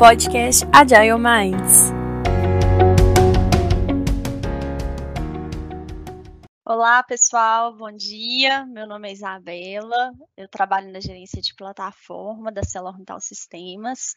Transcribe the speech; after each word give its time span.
podcast 0.00 0.64
Agile 0.72 1.18
Minds. 1.18 1.92
Olá, 6.64 7.02
pessoal, 7.02 7.76
bom 7.76 7.92
dia. 7.92 8.64
Meu 8.64 8.86
nome 8.86 9.10
é 9.10 9.12
Isabela, 9.12 10.12
eu 10.38 10.48
trabalho 10.48 10.90
na 10.90 11.00
gerência 11.00 11.42
de 11.42 11.54
plataforma 11.54 12.50
da 12.50 12.62
Celormental 12.62 13.20
Sistemas. 13.20 14.16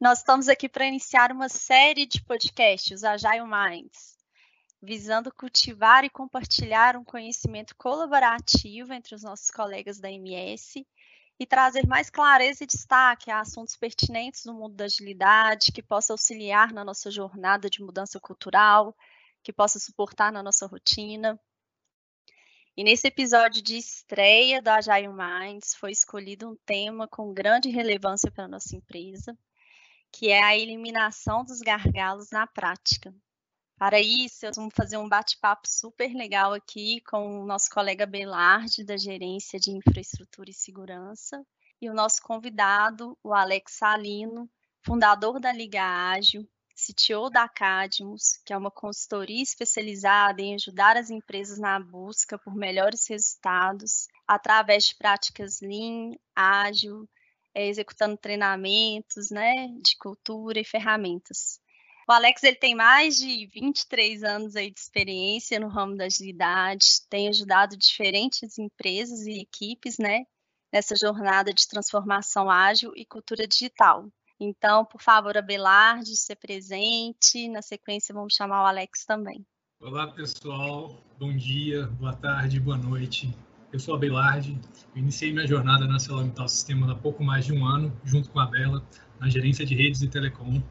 Nós 0.00 0.20
estamos 0.20 0.48
aqui 0.48 0.68
para 0.68 0.86
iniciar 0.86 1.32
uma 1.32 1.48
série 1.48 2.06
de 2.06 2.22
podcasts, 2.22 3.02
Agile 3.02 3.42
Minds, 3.42 4.16
visando 4.80 5.34
cultivar 5.34 6.04
e 6.04 6.10
compartilhar 6.10 6.96
um 6.96 7.02
conhecimento 7.02 7.74
colaborativo 7.76 8.92
entre 8.92 9.16
os 9.16 9.24
nossos 9.24 9.50
colegas 9.50 9.98
da 9.98 10.12
MS 10.12 10.86
e 11.38 11.46
trazer 11.46 11.86
mais 11.86 12.10
clareza 12.10 12.64
e 12.64 12.66
destaque 12.66 13.30
a 13.30 13.40
assuntos 13.40 13.76
pertinentes 13.76 14.44
no 14.44 14.54
mundo 14.54 14.74
da 14.74 14.84
agilidade, 14.84 15.70
que 15.72 15.82
possa 15.82 16.12
auxiliar 16.12 16.72
na 16.72 16.84
nossa 16.84 17.10
jornada 17.10 17.70
de 17.70 17.80
mudança 17.80 18.18
cultural, 18.18 18.96
que 19.42 19.52
possa 19.52 19.78
suportar 19.78 20.32
na 20.32 20.42
nossa 20.42 20.66
rotina. 20.66 21.38
E 22.76 22.82
nesse 22.82 23.06
episódio 23.06 23.62
de 23.62 23.76
estreia 23.76 24.60
da 24.60 24.76
Agile 24.76 25.08
Minds 25.08 25.74
foi 25.74 25.92
escolhido 25.92 26.50
um 26.50 26.56
tema 26.66 27.06
com 27.08 27.32
grande 27.32 27.68
relevância 27.70 28.30
para 28.30 28.44
a 28.44 28.48
nossa 28.48 28.76
empresa, 28.76 29.36
que 30.12 30.28
é 30.30 30.42
a 30.42 30.56
eliminação 30.56 31.44
dos 31.44 31.60
gargalos 31.60 32.30
na 32.30 32.46
prática. 32.46 33.14
Para 33.78 34.00
isso, 34.00 34.44
vamos 34.56 34.74
fazer 34.74 34.96
um 34.96 35.08
bate-papo 35.08 35.68
super 35.68 36.12
legal 36.12 36.52
aqui 36.52 37.00
com 37.02 37.42
o 37.42 37.46
nosso 37.46 37.70
colega 37.70 38.04
Belarde, 38.04 38.84
da 38.84 38.96
Gerência 38.96 39.60
de 39.60 39.70
Infraestrutura 39.70 40.50
e 40.50 40.52
Segurança, 40.52 41.46
e 41.80 41.88
o 41.88 41.94
nosso 41.94 42.20
convidado, 42.20 43.16
o 43.22 43.32
Alex 43.32 43.74
Salino, 43.74 44.50
fundador 44.82 45.38
da 45.38 45.52
Liga 45.52 45.80
Ágil, 45.80 46.44
CTO 46.74 47.30
da 47.30 47.48
Cadmus, 47.48 48.40
que 48.44 48.52
é 48.52 48.56
uma 48.56 48.70
consultoria 48.70 49.42
especializada 49.42 50.42
em 50.42 50.56
ajudar 50.56 50.96
as 50.96 51.08
empresas 51.08 51.58
na 51.58 51.78
busca 51.78 52.36
por 52.36 52.56
melhores 52.56 53.06
resultados 53.08 54.08
através 54.26 54.86
de 54.86 54.96
práticas 54.96 55.60
Lean, 55.60 56.16
ágil, 56.34 57.08
é, 57.54 57.68
executando 57.68 58.16
treinamentos 58.16 59.30
né, 59.30 59.68
de 59.80 59.96
cultura 59.98 60.58
e 60.58 60.64
ferramentas. 60.64 61.60
O 62.08 62.12
Alex 62.12 62.42
ele 62.42 62.56
tem 62.56 62.74
mais 62.74 63.18
de 63.18 63.44
23 63.52 64.24
anos 64.24 64.56
aí 64.56 64.70
de 64.70 64.80
experiência 64.80 65.60
no 65.60 65.68
ramo 65.68 65.94
da 65.94 66.06
agilidade, 66.06 67.02
tem 67.10 67.28
ajudado 67.28 67.76
diferentes 67.76 68.58
empresas 68.58 69.26
e 69.26 69.42
equipes, 69.42 69.98
né, 69.98 70.24
nessa 70.72 70.96
jornada 70.96 71.52
de 71.52 71.68
transformação 71.68 72.48
ágil 72.48 72.94
e 72.96 73.04
cultura 73.04 73.46
digital. 73.46 74.10
Então, 74.40 74.86
por 74.86 75.02
favor, 75.02 75.36
Abelarde, 75.36 76.16
ser 76.16 76.36
presente. 76.36 77.46
Na 77.46 77.60
sequência, 77.60 78.14
vamos 78.14 78.32
chamar 78.34 78.62
o 78.62 78.66
Alex 78.66 79.04
também. 79.04 79.44
Olá, 79.78 80.06
pessoal. 80.06 81.04
Bom 81.18 81.36
dia, 81.36 81.88
boa 81.88 82.16
tarde, 82.16 82.58
boa 82.58 82.78
noite. 82.78 83.36
Eu 83.70 83.78
sou 83.78 83.94
a. 83.94 84.56
Eu 84.94 85.02
iniciei 85.02 85.30
minha 85.30 85.46
jornada 85.46 85.86
na 85.86 85.98
Celomital 85.98 86.48
Sistemas 86.48 86.88
há 86.88 86.94
pouco 86.94 87.22
mais 87.22 87.44
de 87.44 87.52
um 87.52 87.66
ano, 87.66 87.94
junto 88.02 88.30
com 88.30 88.40
a 88.40 88.46
Bela, 88.46 88.82
na 89.20 89.28
gerência 89.28 89.66
de 89.66 89.74
redes 89.74 90.00
e 90.00 90.08
telecom. 90.08 90.62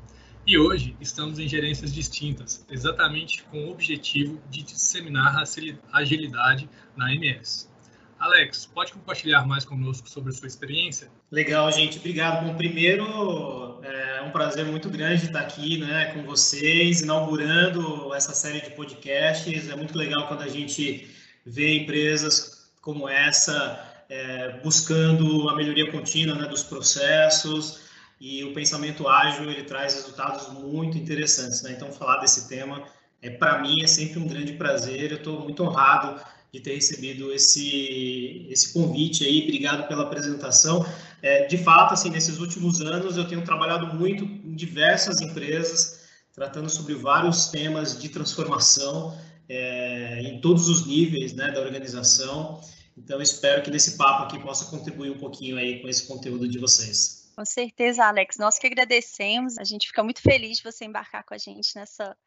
E 0.47 0.57
hoje 0.57 0.95
estamos 1.01 1.39
em 1.39 1.47
gerências 1.49 1.93
distintas, 1.93 2.65
exatamente 2.71 3.43
com 3.51 3.65
o 3.65 3.71
objetivo 3.71 4.41
de 4.49 4.63
disseminar 4.63 5.35
a 5.35 5.97
agilidade 5.99 6.69
na 6.95 7.13
MS. 7.13 7.67
Alex, 8.17 8.65
pode 8.65 8.93
compartilhar 8.93 9.45
mais 9.45 9.65
conosco 9.65 10.09
sobre 10.09 10.29
a 10.29 10.33
sua 10.33 10.47
experiência? 10.47 11.09
Legal, 11.29 11.69
gente. 11.73 11.97
Obrigado. 11.97 12.47
Bom, 12.47 12.55
primeiro, 12.55 13.03
é 13.83 14.21
um 14.21 14.31
prazer 14.31 14.63
muito 14.63 14.89
grande 14.89 15.25
estar 15.25 15.41
aqui 15.41 15.79
né, 15.79 16.13
com 16.13 16.23
vocês, 16.23 17.01
inaugurando 17.01 18.15
essa 18.15 18.33
série 18.33 18.61
de 18.61 18.69
podcasts. 18.69 19.69
É 19.69 19.75
muito 19.75 19.97
legal 19.97 20.29
quando 20.29 20.43
a 20.43 20.47
gente 20.47 21.13
vê 21.45 21.79
empresas 21.79 22.71
como 22.79 23.09
essa 23.09 24.05
é, 24.07 24.61
buscando 24.63 25.49
a 25.49 25.55
melhoria 25.57 25.91
contínua 25.91 26.35
né, 26.35 26.47
dos 26.47 26.63
processos, 26.63 27.86
e 28.19 28.43
o 28.43 28.53
pensamento 28.53 29.07
ágil 29.07 29.49
ele 29.49 29.63
traz 29.63 29.93
resultados 29.93 30.47
muito 30.53 30.97
interessantes. 30.97 31.61
Né? 31.61 31.73
Então, 31.73 31.91
falar 31.91 32.17
desse 32.17 32.47
tema, 32.47 32.83
é, 33.21 33.29
para 33.29 33.61
mim, 33.61 33.81
é 33.81 33.87
sempre 33.87 34.19
um 34.19 34.27
grande 34.27 34.53
prazer. 34.53 35.11
Eu 35.11 35.17
estou 35.17 35.41
muito 35.41 35.63
honrado 35.63 36.19
de 36.51 36.59
ter 36.59 36.75
recebido 36.75 37.31
esse, 37.31 38.47
esse 38.49 38.73
convite 38.73 39.23
aí. 39.23 39.43
Obrigado 39.43 39.87
pela 39.87 40.03
apresentação. 40.03 40.85
É, 41.21 41.45
de 41.45 41.57
fato, 41.57 41.93
assim, 41.93 42.09
nesses 42.09 42.39
últimos 42.39 42.81
anos, 42.81 43.17
eu 43.17 43.27
tenho 43.27 43.43
trabalhado 43.43 43.95
muito 43.95 44.23
em 44.23 44.55
diversas 44.55 45.21
empresas, 45.21 46.01
tratando 46.33 46.69
sobre 46.69 46.95
vários 46.95 47.47
temas 47.47 47.99
de 47.99 48.09
transformação 48.09 49.17
é, 49.49 50.21
em 50.23 50.41
todos 50.41 50.67
os 50.69 50.85
níveis 50.85 51.33
né, 51.33 51.51
da 51.51 51.61
organização. 51.61 52.61
Então, 52.97 53.21
espero 53.21 53.61
que 53.61 53.69
nesse 53.69 53.95
papo 53.95 54.23
aqui 54.23 54.39
possa 54.39 54.65
contribuir 54.65 55.11
um 55.11 55.17
pouquinho 55.17 55.57
aí 55.57 55.79
com 55.81 55.87
esse 55.87 56.07
conteúdo 56.07 56.47
de 56.47 56.57
vocês. 56.57 57.26
Com 57.37 57.45
certeza, 57.45 58.03
Alex. 58.03 58.37
Nós 58.37 58.57
que 58.57 58.65
agradecemos. 58.65 59.59
A 59.59 59.63
gente 59.63 59.85
fica 59.87 60.03
muito 60.03 60.23
feliz 60.23 60.57
de 60.57 60.63
você 60.63 60.85
embarcar 60.85 61.23
com 61.23 61.35
a 61.35 61.37
gente 61.37 61.75
nessa, 61.75 62.17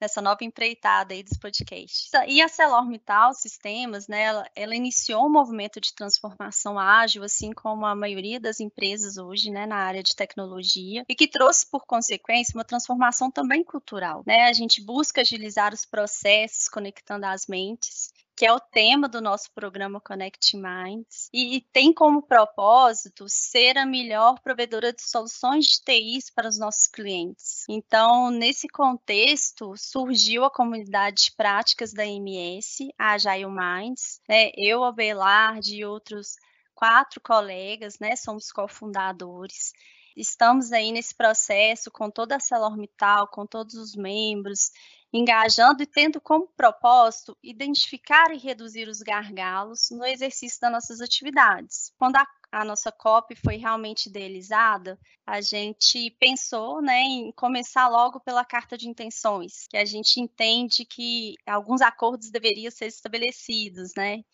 nessa 0.00 0.22
nova 0.22 0.44
empreitada 0.44 1.12
aí 1.12 1.24
dos 1.24 1.36
podcasts. 1.36 2.08
E 2.28 2.40
a 2.40 2.46
CelorMittal 2.46 3.34
Sistemas, 3.34 4.06
né, 4.06 4.22
ela, 4.22 4.48
ela, 4.54 4.76
iniciou 4.76 5.26
um 5.26 5.32
movimento 5.32 5.80
de 5.80 5.92
transformação 5.92 6.78
ágil, 6.78 7.24
assim 7.24 7.50
como 7.50 7.84
a 7.84 7.96
maioria 7.96 8.38
das 8.38 8.60
empresas 8.60 9.16
hoje, 9.16 9.50
né, 9.50 9.66
na 9.66 9.78
área 9.78 10.04
de 10.04 10.14
tecnologia, 10.14 11.04
e 11.08 11.16
que 11.16 11.26
trouxe 11.26 11.68
por 11.68 11.84
consequência 11.84 12.56
uma 12.56 12.64
transformação 12.64 13.32
também 13.32 13.64
cultural, 13.64 14.22
né? 14.24 14.44
A 14.44 14.52
gente 14.52 14.80
busca 14.80 15.22
agilizar 15.22 15.74
os 15.74 15.84
processos, 15.84 16.68
conectando 16.68 17.26
as 17.26 17.48
mentes, 17.48 18.12
que 18.36 18.44
é 18.44 18.52
o 18.52 18.58
tema 18.58 19.08
do 19.08 19.20
nosso 19.20 19.50
programa 19.52 20.00
Connect 20.00 20.56
Minds, 20.56 21.28
e, 21.32 21.60
tem 21.72 21.92
como 21.92 22.22
propósito 22.22 23.26
ser 23.28 23.78
a 23.78 23.86
melhor 23.86 24.40
provedora 24.40 24.92
de 24.92 25.02
soluções 25.02 25.66
de 25.66 25.80
TIs 25.82 26.30
para 26.30 26.48
os 26.48 26.58
nossos 26.58 26.88
clientes. 26.88 27.64
Então, 27.68 28.30
nesse 28.30 28.66
contexto, 28.68 29.74
surgiu 29.76 30.44
a 30.44 30.50
comunidade 30.50 31.24
de 31.24 31.32
práticas 31.32 31.92
da 31.92 32.04
MS, 32.04 32.92
a 32.98 33.12
Agile 33.12 33.46
Minds, 33.46 34.20
né? 34.28 34.50
eu, 34.56 34.92
Belard 34.92 35.72
e 35.72 35.84
outros 35.84 36.36
quatro 36.74 37.20
colegas, 37.20 37.98
né, 38.00 38.16
somos 38.16 38.50
cofundadores, 38.50 39.72
estamos 40.16 40.72
aí 40.72 40.92
nesse 40.92 41.14
processo 41.14 41.90
com 41.90 42.10
toda 42.10 42.36
a 42.36 42.40
CelorMittal, 42.40 43.28
com 43.28 43.46
todos 43.46 43.74
os 43.74 43.94
membros, 43.94 44.70
engajando 45.14 45.80
e 45.80 45.86
tendo 45.86 46.20
como 46.20 46.48
propósito 46.56 47.38
identificar 47.40 48.32
e 48.32 48.36
reduzir 48.36 48.88
os 48.88 48.98
gargalos 48.98 49.88
no 49.92 50.04
exercício 50.04 50.60
das 50.60 50.72
nossas 50.72 51.00
atividades. 51.00 51.92
Quando 51.96 52.16
a, 52.16 52.26
a 52.50 52.64
nossa 52.64 52.90
COP 52.90 53.36
foi 53.36 53.54
realmente 53.54 54.06
idealizada, 54.06 54.98
a 55.24 55.40
gente 55.40 56.10
pensou 56.18 56.82
né, 56.82 57.00
em 57.00 57.30
começar 57.30 57.86
logo 57.88 58.18
pela 58.18 58.44
carta 58.44 58.76
de 58.76 58.88
intenções, 58.88 59.68
que 59.68 59.76
a 59.76 59.84
gente 59.84 60.20
entende 60.20 60.84
que 60.84 61.36
alguns 61.46 61.80
acordos 61.80 62.28
deveriam 62.28 62.72
ser 62.72 62.86
estabelecidos, 62.86 63.92
né? 63.96 64.24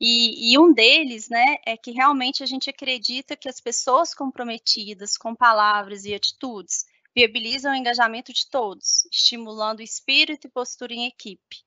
E, 0.00 0.52
e, 0.52 0.58
um 0.58 0.72
deles, 0.72 1.28
né, 1.28 1.56
é 1.66 1.76
que 1.76 1.90
realmente 1.90 2.42
a 2.42 2.46
gente 2.46 2.70
acredita 2.70 3.34
que 3.34 3.48
as 3.48 3.60
pessoas 3.60 4.14
comprometidas 4.14 5.16
com 5.16 5.34
palavras 5.34 6.04
e 6.04 6.14
atitudes 6.14 6.84
viabilizam 7.18 7.72
o 7.72 7.74
engajamento 7.74 8.32
de 8.32 8.48
todos, 8.48 9.04
estimulando 9.10 9.82
espírito 9.82 10.46
e 10.46 10.50
postura 10.50 10.94
em 10.94 11.06
equipe. 11.06 11.66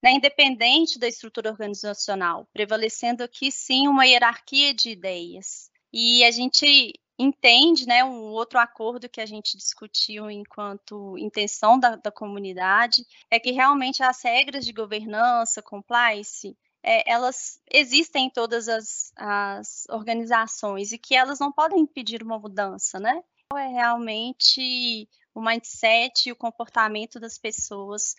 Né, 0.00 0.12
independente 0.12 0.98
da 0.98 1.06
estrutura 1.06 1.50
organizacional, 1.50 2.48
prevalecendo 2.52 3.22
aqui 3.22 3.52
sim 3.52 3.86
uma 3.86 4.04
hierarquia 4.04 4.74
de 4.74 4.90
ideias. 4.90 5.70
E 5.92 6.24
a 6.24 6.30
gente 6.32 6.92
entende, 7.16 7.86
né, 7.86 8.02
um 8.02 8.32
outro 8.32 8.58
acordo 8.58 9.08
que 9.08 9.20
a 9.20 9.26
gente 9.26 9.56
discutiu 9.56 10.28
enquanto 10.28 11.16
intenção 11.18 11.78
da, 11.78 11.94
da 11.94 12.10
comunidade, 12.10 13.04
é 13.30 13.38
que 13.38 13.52
realmente 13.52 14.02
as 14.02 14.22
regras 14.24 14.64
de 14.64 14.72
governança, 14.72 15.62
compliance, 15.62 16.56
é, 16.82 17.08
elas 17.08 17.60
existem 17.72 18.26
em 18.26 18.30
todas 18.30 18.68
as, 18.68 19.12
as, 19.16 19.86
organizações 19.88 20.90
e 20.90 20.98
que 20.98 21.14
elas 21.14 21.38
não 21.38 21.52
podem 21.52 21.80
impedir 21.80 22.24
uma 22.24 22.40
mudança, 22.40 22.98
né? 22.98 23.22
É 23.56 23.68
realmente 23.68 25.08
o 25.34 25.40
mindset 25.40 26.28
e 26.28 26.32
o 26.32 26.36
comportamento 26.36 27.18
das 27.18 27.38
pessoas 27.38 28.14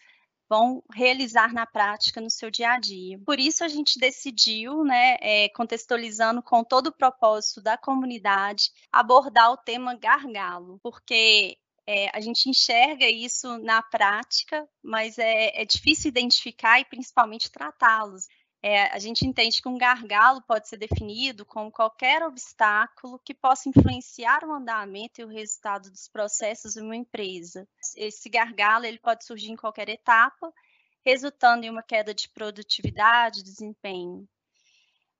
vão 0.50 0.83
realizar 0.94 1.53
na 1.53 1.65
prática 1.65 2.21
no 2.21 2.30
seu 2.30 2.51
dia 2.51 2.74
a 2.74 2.80
dia. 2.80 3.19
Por 3.25 3.39
isso 3.39 3.63
a 3.63 3.68
gente 3.68 4.00
decidiu, 4.00 4.83
né, 4.83 5.18
é, 5.19 5.50
contextualizando 5.50 6.44
com 6.44 6.63
todo 6.63 6.88
o 6.88 6.91
propósito 6.91 7.62
da 7.62 7.77
comunidade, 7.77 8.69
abordar 8.91 9.51
o 9.51 9.57
tema 9.57 9.95
gargalo, 9.95 10.80
porque 10.83 11.57
é, 11.88 12.09
a 12.15 12.21
gente 12.21 12.50
enxerga 12.50 13.09
isso 13.09 13.57
na 13.59 13.81
prática, 13.81 14.68
mas 14.81 15.18
é, 15.18 15.62
é 15.62 15.65
difícil 15.65 16.09
identificar 16.09 16.79
e 16.79 16.86
principalmente 16.86 17.51
tratá-los. 17.51 18.27
É, 18.65 18.83
a 18.94 18.98
gente 18.98 19.27
entende 19.27 19.62
que 19.62 19.68
um 19.68 19.77
gargalo 19.77 20.42
pode 20.42 20.69
ser 20.69 20.77
definido 20.77 21.45
como 21.45 21.69
qualquer 21.69 22.24
obstáculo 22.24 23.19
que 23.19 23.33
possa 23.33 23.68
influenciar 23.68 24.45
o 24.45 24.54
andamento 24.54 25.19
e 25.19 25.25
o 25.25 25.27
resultado 25.27 25.92
dos 25.92 26.07
processos 26.07 26.75
de 26.75 26.80
uma 26.80 26.95
empresa. 26.95 27.68
Esse 27.98 28.30
gargalo 28.30 28.86
ele 28.86 29.00
pode 29.00 29.25
surgir 29.25 29.51
em 29.51 29.57
qualquer 29.57 29.89
etapa, 29.89 30.50
resultando 31.06 31.65
em 31.65 31.69
uma 31.69 31.83
queda 31.83 32.13
de 32.13 32.30
produtividade, 32.30 33.44
desempenho. 33.44 34.25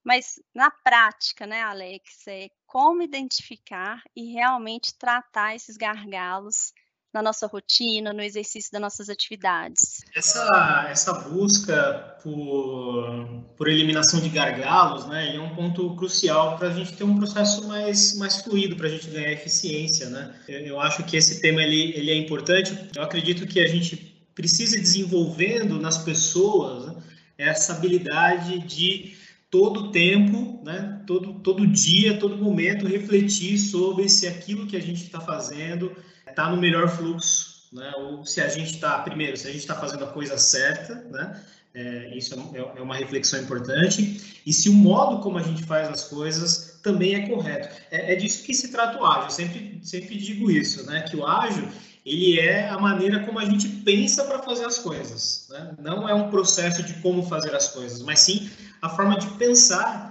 Mas 0.02 0.42
na 0.54 0.70
prática, 0.70 1.46
né, 1.46 1.60
Alex, 1.60 2.26
é 2.26 2.48
como 2.66 3.02
identificar 3.02 4.02
e 4.16 4.32
realmente 4.32 4.96
tratar 4.96 5.54
esses 5.54 5.76
gargalos 5.76 6.72
na 7.14 7.22
nossa 7.22 7.46
rotina, 7.46 8.12
no 8.12 8.20
exercício 8.20 8.72
das 8.72 8.80
nossas 8.80 9.08
atividades. 9.08 10.00
Essa, 10.14 10.88
essa 10.90 11.12
busca 11.12 12.18
por, 12.22 13.44
por 13.56 13.68
eliminação 13.68 14.20
de 14.20 14.28
gargalos, 14.28 15.06
né, 15.06 15.36
é 15.36 15.40
um 15.40 15.54
ponto 15.54 15.94
crucial 15.94 16.58
para 16.58 16.68
a 16.68 16.72
gente 16.72 16.92
ter 16.94 17.04
um 17.04 17.16
processo 17.16 17.68
mais, 17.68 18.16
mais 18.16 18.42
fluido, 18.42 18.74
para 18.74 18.88
a 18.88 18.90
gente 18.90 19.08
ganhar 19.08 19.30
eficiência, 19.30 20.10
né. 20.10 20.34
Eu, 20.48 20.60
eu, 20.60 20.80
acho 20.80 21.04
que 21.04 21.16
esse 21.16 21.40
tema 21.40 21.62
ele, 21.62 21.96
ele 21.96 22.10
é 22.10 22.16
importante. 22.16 22.76
Eu 22.96 23.02
acredito 23.02 23.46
que 23.46 23.60
a 23.60 23.68
gente 23.68 23.96
precisa 24.34 24.76
desenvolvendo 24.76 25.78
nas 25.78 25.98
pessoas 25.98 26.86
né, 26.86 27.02
essa 27.38 27.74
habilidade 27.74 28.58
de 28.60 29.14
todo 29.48 29.92
tempo, 29.92 30.60
né, 30.64 31.00
todo, 31.06 31.34
todo 31.34 31.64
dia, 31.64 32.18
todo 32.18 32.36
momento 32.36 32.88
refletir 32.88 33.56
sobre 33.56 34.08
se 34.08 34.26
aquilo 34.26 34.66
que 34.66 34.76
a 34.76 34.82
gente 34.82 35.04
está 35.04 35.20
fazendo 35.20 35.94
está 36.34 36.50
no 36.50 36.56
melhor 36.56 36.88
fluxo, 36.88 37.68
né? 37.72 37.92
Ou 37.96 38.26
se 38.26 38.40
a 38.40 38.48
gente 38.48 38.74
está, 38.74 38.98
primeiro, 38.98 39.36
se 39.36 39.46
a 39.46 39.50
gente 39.50 39.60
está 39.60 39.74
fazendo 39.74 40.04
a 40.04 40.08
coisa 40.08 40.36
certa, 40.36 40.94
né? 41.10 41.40
É, 41.74 42.16
isso 42.16 42.34
é, 42.54 42.78
é, 42.78 42.82
uma 42.82 42.94
reflexão 42.94 43.40
importante. 43.40 44.40
E 44.46 44.52
se 44.52 44.68
o 44.68 44.72
modo 44.72 45.20
como 45.22 45.38
a 45.38 45.42
gente 45.42 45.64
faz 45.64 45.88
as 45.88 46.04
coisas 46.04 46.78
também 46.82 47.14
é 47.14 47.28
correto. 47.28 47.68
É, 47.90 48.12
é 48.12 48.16
disso 48.16 48.44
que 48.44 48.54
se 48.54 48.70
trata 48.70 49.00
o 49.00 49.04
ágil. 49.04 49.24
Eu 49.24 49.30
sempre, 49.30 49.80
sempre 49.82 50.16
digo 50.16 50.50
isso, 50.50 50.86
né? 50.86 51.02
Que 51.02 51.16
o 51.16 51.26
ágil 51.26 51.68
ele 52.04 52.38
é 52.38 52.68
a 52.68 52.78
maneira 52.78 53.20
como 53.20 53.38
a 53.38 53.44
gente 53.44 53.66
pensa 53.66 54.24
para 54.24 54.42
fazer 54.42 54.66
as 54.66 54.78
coisas. 54.78 55.46
Né? 55.48 55.74
Não 55.78 56.08
é 56.08 56.14
um 56.14 56.28
processo 56.28 56.82
de 56.82 56.92
como 56.94 57.22
fazer 57.22 57.54
as 57.54 57.68
coisas, 57.68 58.02
mas 58.02 58.20
sim 58.20 58.50
a 58.82 58.90
forma 58.90 59.18
de 59.18 59.26
pensar? 59.38 60.03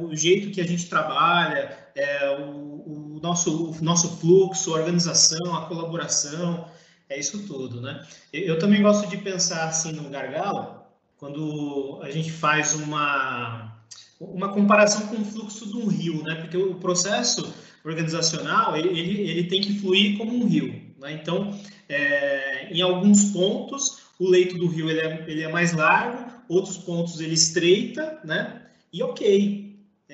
O 0.00 0.14
jeito 0.16 0.50
que 0.50 0.60
a 0.60 0.66
gente 0.66 0.86
trabalha, 0.88 1.76
é, 1.94 2.30
o, 2.38 3.16
o, 3.16 3.20
nosso, 3.22 3.70
o 3.70 3.84
nosso 3.84 4.16
fluxo, 4.18 4.74
a 4.74 4.78
organização, 4.78 5.56
a 5.56 5.66
colaboração, 5.66 6.66
é 7.08 7.18
isso 7.18 7.46
tudo, 7.46 7.80
né? 7.80 8.04
Eu, 8.32 8.58
também 8.58 8.82
gosto 8.82 9.08
de 9.08 9.16
pensar 9.16 9.68
assim 9.68 9.92
no 9.92 10.08
gargalo, 10.08 10.82
quando 11.16 12.00
a 12.02 12.10
gente 12.10 12.30
faz 12.30 12.74
uma 12.74 13.72
uma 14.18 14.48
comparação 14.48 15.08
com 15.08 15.16
o 15.16 15.24
fluxo 15.24 15.66
de 15.66 15.76
um 15.76 15.88
rio, 15.88 16.22
né? 16.22 16.36
Porque 16.36 16.56
o 16.56 16.76
processo 16.76 17.52
organizacional 17.84 18.74
ele, 18.76 18.98
ele 18.98 19.44
tem 19.44 19.60
que 19.60 19.78
fluir 19.78 20.16
como 20.16 20.34
um 20.34 20.46
rio, 20.46 20.74
né? 20.98 21.12
Então, 21.12 21.58
é, 21.88 22.72
em 22.72 22.80
alguns 22.80 23.26
pontos 23.26 24.06
o 24.18 24.28
leito 24.28 24.56
do 24.56 24.66
rio 24.66 24.90
ele 24.90 25.00
é, 25.00 25.24
ele 25.28 25.42
é 25.42 25.48
mais 25.48 25.72
largo, 25.72 26.32
outros 26.48 26.78
pontos 26.78 27.20
ele 27.20 27.34
estreita, 27.34 28.18
né? 28.24 28.62
E 28.92 29.02
ok, 29.02 29.65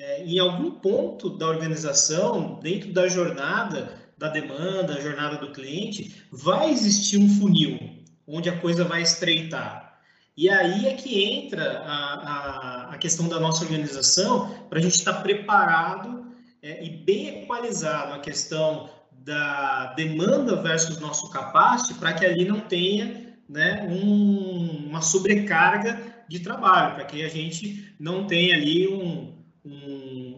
é, 0.03 0.21
em 0.25 0.37
algum 0.37 0.69
ponto 0.69 1.29
da 1.29 1.47
organização, 1.47 2.59
dentro 2.61 2.91
da 2.91 3.07
jornada 3.07 4.01
da 4.17 4.27
demanda, 4.27 5.01
jornada 5.01 5.37
do 5.37 5.53
cliente, 5.53 6.23
vai 6.29 6.71
existir 6.71 7.17
um 7.17 7.29
funil 7.39 7.79
onde 8.27 8.49
a 8.49 8.59
coisa 8.59 8.83
vai 8.83 9.01
estreitar. 9.01 9.97
E 10.35 10.49
aí 10.49 10.87
é 10.87 10.93
que 10.93 11.23
entra 11.23 11.83
a, 11.85 12.13
a, 12.15 12.89
a 12.93 12.97
questão 12.97 13.29
da 13.29 13.39
nossa 13.39 13.63
organização 13.63 14.49
para 14.69 14.79
a 14.79 14.81
gente 14.81 14.95
estar 14.95 15.13
preparado 15.21 16.25
é, 16.61 16.83
e 16.83 16.89
bem 16.89 17.43
equalizado 17.43 18.13
a 18.13 18.19
questão 18.19 18.89
da 19.11 19.93
demanda 19.93 20.57
versus 20.57 20.99
nosso 20.99 21.29
capacity 21.29 21.93
para 21.93 22.11
que 22.11 22.25
ali 22.25 22.43
não 22.43 22.59
tenha 22.59 23.35
né, 23.47 23.87
um, 23.89 24.87
uma 24.89 25.01
sobrecarga 25.01 26.25
de 26.27 26.39
trabalho, 26.41 26.95
para 26.95 27.05
que 27.05 27.23
a 27.23 27.29
gente 27.29 27.93
não 27.99 28.25
tenha 28.25 28.55
ali 28.55 28.87
um, 28.87 29.33
um, 29.65 29.92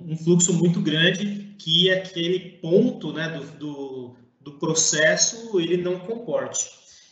um 0.06 0.18
fluxo 0.18 0.54
muito 0.54 0.81
grande 0.81 1.56
que 1.57 1.92
aquele 1.92 2.57
ponto 2.62 3.12
né, 3.12 3.30
do, 3.30 3.46
do, 3.57 4.16
do 4.42 4.52
processo 4.54 5.60
ele 5.60 5.78
não 5.78 6.00
comporte. 6.00 6.69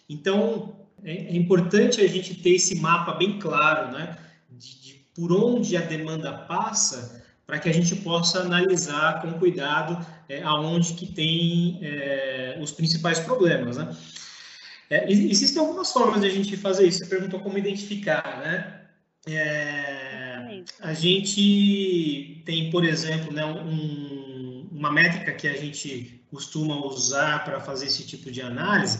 Então, 0.07 0.75
é, 1.04 1.12
é, 1.12 1.36
importante 1.36 2.01
a 2.01 2.07
gente 2.07 2.36
ter 2.36 2.51
esse 2.51 2.75
mapa 2.75 3.13
bem 3.13 3.40
claro, 3.40 3.92
né, 3.92 4.18
de, 4.50 4.81
de 4.81 4.94
por 5.16 5.31
onde 5.31 5.75
a 5.75 5.81
demanda 5.81 6.34
passa, 6.34 7.24
para 7.45 7.60
que 7.60 7.69
a 7.69 7.74
gente 7.74 7.95
possa 7.98 8.40
analisar 8.40 9.22
com 9.22 9.34
cuidado 9.34 10.06
é, 10.30 10.42
aonde 10.44 10.94
que 10.94 11.06
tem 11.06 11.80
é, 11.81 12.57
os 12.62 12.72
principais 12.72 13.19
problemas, 13.19 13.78
né? 13.78 13.96
É, 14.89 15.12
existem 15.12 15.60
algumas 15.60 15.92
formas 15.92 16.22
de 16.22 16.28
a 16.28 16.30
gente 16.30 16.56
fazer 16.56 16.88
isso. 16.88 17.00
Você 17.00 17.07
perguntou 17.07 17.39
como 17.39 17.57
identificar, 17.57 18.39
né? 18.39 18.81
A 20.80 20.94
gente 20.94 22.42
tem, 22.45 22.69
por 22.69 22.83
exemplo, 22.83 23.31
né, 23.31 23.45
um, 23.45 24.68
uma 24.71 24.92
métrica 24.92 25.31
que 25.31 25.48
a 25.48 25.57
gente 25.57 26.21
costuma 26.30 26.75
usar 26.86 27.44
para 27.44 27.60
fazer 27.60 27.88
esse 27.88 28.06
tipo 28.06 28.31
de 28.31 28.42
análise 28.42 29.00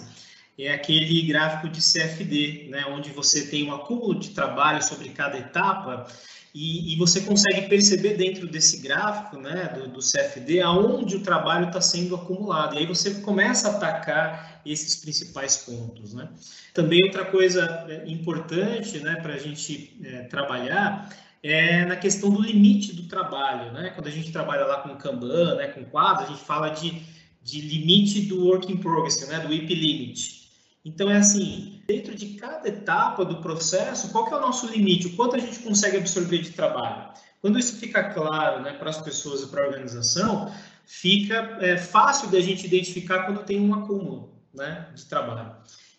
é 0.58 0.72
aquele 0.72 1.24
gráfico 1.24 1.68
de 1.68 1.82
CFD, 1.82 2.68
né, 2.70 2.86
onde 2.88 3.10
você 3.10 3.48
tem 3.48 3.68
um 3.68 3.74
acúmulo 3.74 4.20
de 4.20 4.30
trabalho 4.30 4.84
sobre 4.84 5.10
cada 5.10 5.38
etapa 5.38 6.08
e, 6.54 6.94
e 6.94 6.98
você 6.98 7.22
consegue 7.22 7.68
perceber 7.68 8.16
dentro 8.16 8.48
desse 8.48 8.78
gráfico 8.78 9.38
né, 9.38 9.74
do, 9.74 9.88
do 9.88 10.00
CFD 10.00 10.62
aonde 10.62 11.16
o 11.16 11.22
trabalho 11.22 11.68
está 11.68 11.82
sendo 11.82 12.14
acumulado. 12.14 12.76
E 12.76 12.80
aí 12.80 12.86
você 12.86 13.16
começa 13.22 13.70
a 13.70 13.72
atacar 13.78 14.62
esses 14.64 14.96
principais 14.98 15.58
pontos. 15.58 16.14
Né? 16.14 16.30
Também 16.72 17.04
outra 17.04 17.26
coisa 17.26 17.86
é, 17.90 18.04
importante 18.08 19.00
né, 19.00 19.16
para 19.16 19.34
a 19.34 19.40
gente 19.40 19.98
é, 20.04 20.22
trabalhar 20.24 21.10
é 21.44 21.86
na 21.86 21.98
questão 21.98 22.30
do 22.30 22.42
limite 22.42 22.96
do 22.96 23.04
trabalho, 23.04 23.74
né? 23.74 23.90
Quando 23.90 24.08
a 24.08 24.12
gente 24.12 24.32
trabalha 24.32 24.66
lá 24.66 24.78
com 24.78 24.96
Kanban, 24.96 25.56
né, 25.56 25.68
com 25.68 25.84
quadro, 25.84 26.24
a 26.24 26.28
gente 26.28 26.42
fala 26.42 26.70
de, 26.70 27.02
de 27.44 27.60
limite 27.60 28.22
do 28.22 28.46
work 28.46 28.72
in 28.72 28.78
progress, 28.78 29.28
né, 29.28 29.40
do 29.40 29.50
WIP 29.50 29.76
limit. 29.76 30.50
Então 30.86 31.12
é 31.12 31.18
assim, 31.18 31.82
dentro 31.86 32.16
de 32.16 32.36
cada 32.36 32.70
etapa 32.70 33.26
do 33.26 33.42
processo, 33.42 34.10
qual 34.10 34.26
que 34.26 34.34
é 34.34 34.38
o 34.38 34.42
nosso 34.42 34.68
limite? 34.68 35.08
O 35.08 35.16
quanto 35.18 35.36
a 35.36 35.40
gente 35.40 35.60
consegue 35.60 35.98
absorver 35.98 36.40
de 36.40 36.52
trabalho? 36.52 37.12
Quando 37.42 37.60
isso 37.60 37.78
fica 37.78 38.04
claro, 38.14 38.62
né, 38.62 38.72
para 38.72 38.90
as 38.90 39.02
pessoas 39.02 39.44
e 39.44 39.48
para 39.48 39.66
a 39.66 39.68
organização, 39.68 40.50
fica 40.86 41.58
é, 41.60 41.78
fácil 41.78 42.30
da 42.30 42.40
gente 42.40 42.66
identificar 42.66 43.26
quando 43.26 43.44
tem 43.44 43.60
um 43.60 43.74
acúmulo, 43.74 44.34
né, 44.54 44.88
de 44.96 45.06
trabalho. 45.06 45.52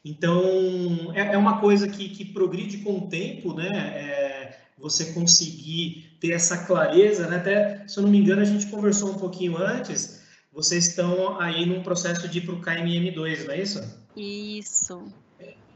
Então 0.02 1.12
é, 1.14 1.34
é 1.34 1.38
uma 1.38 1.60
coisa 1.60 1.86
que, 1.86 2.08
que 2.08 2.24
progride 2.24 2.78
com 2.78 2.98
o 2.98 3.08
tempo, 3.08 3.54
né? 3.54 3.68
É, 3.94 4.63
você 4.76 5.12
conseguir 5.12 6.16
ter 6.20 6.32
essa 6.32 6.66
clareza, 6.66 7.28
né? 7.28 7.36
Até, 7.36 7.86
se 7.86 7.98
eu 7.98 8.02
não 8.02 8.10
me 8.10 8.18
engano, 8.18 8.42
a 8.42 8.44
gente 8.44 8.66
conversou 8.66 9.10
um 9.10 9.18
pouquinho 9.18 9.56
antes, 9.56 10.22
vocês 10.52 10.86
estão 10.86 11.40
aí 11.40 11.66
num 11.66 11.82
processo 11.82 12.28
de 12.28 12.38
ir 12.38 12.46
para 12.46 12.54
o 12.54 12.60
KMM2, 12.60 13.44
não 13.44 13.52
é 13.52 13.60
isso? 13.60 14.04
Isso. 14.16 15.12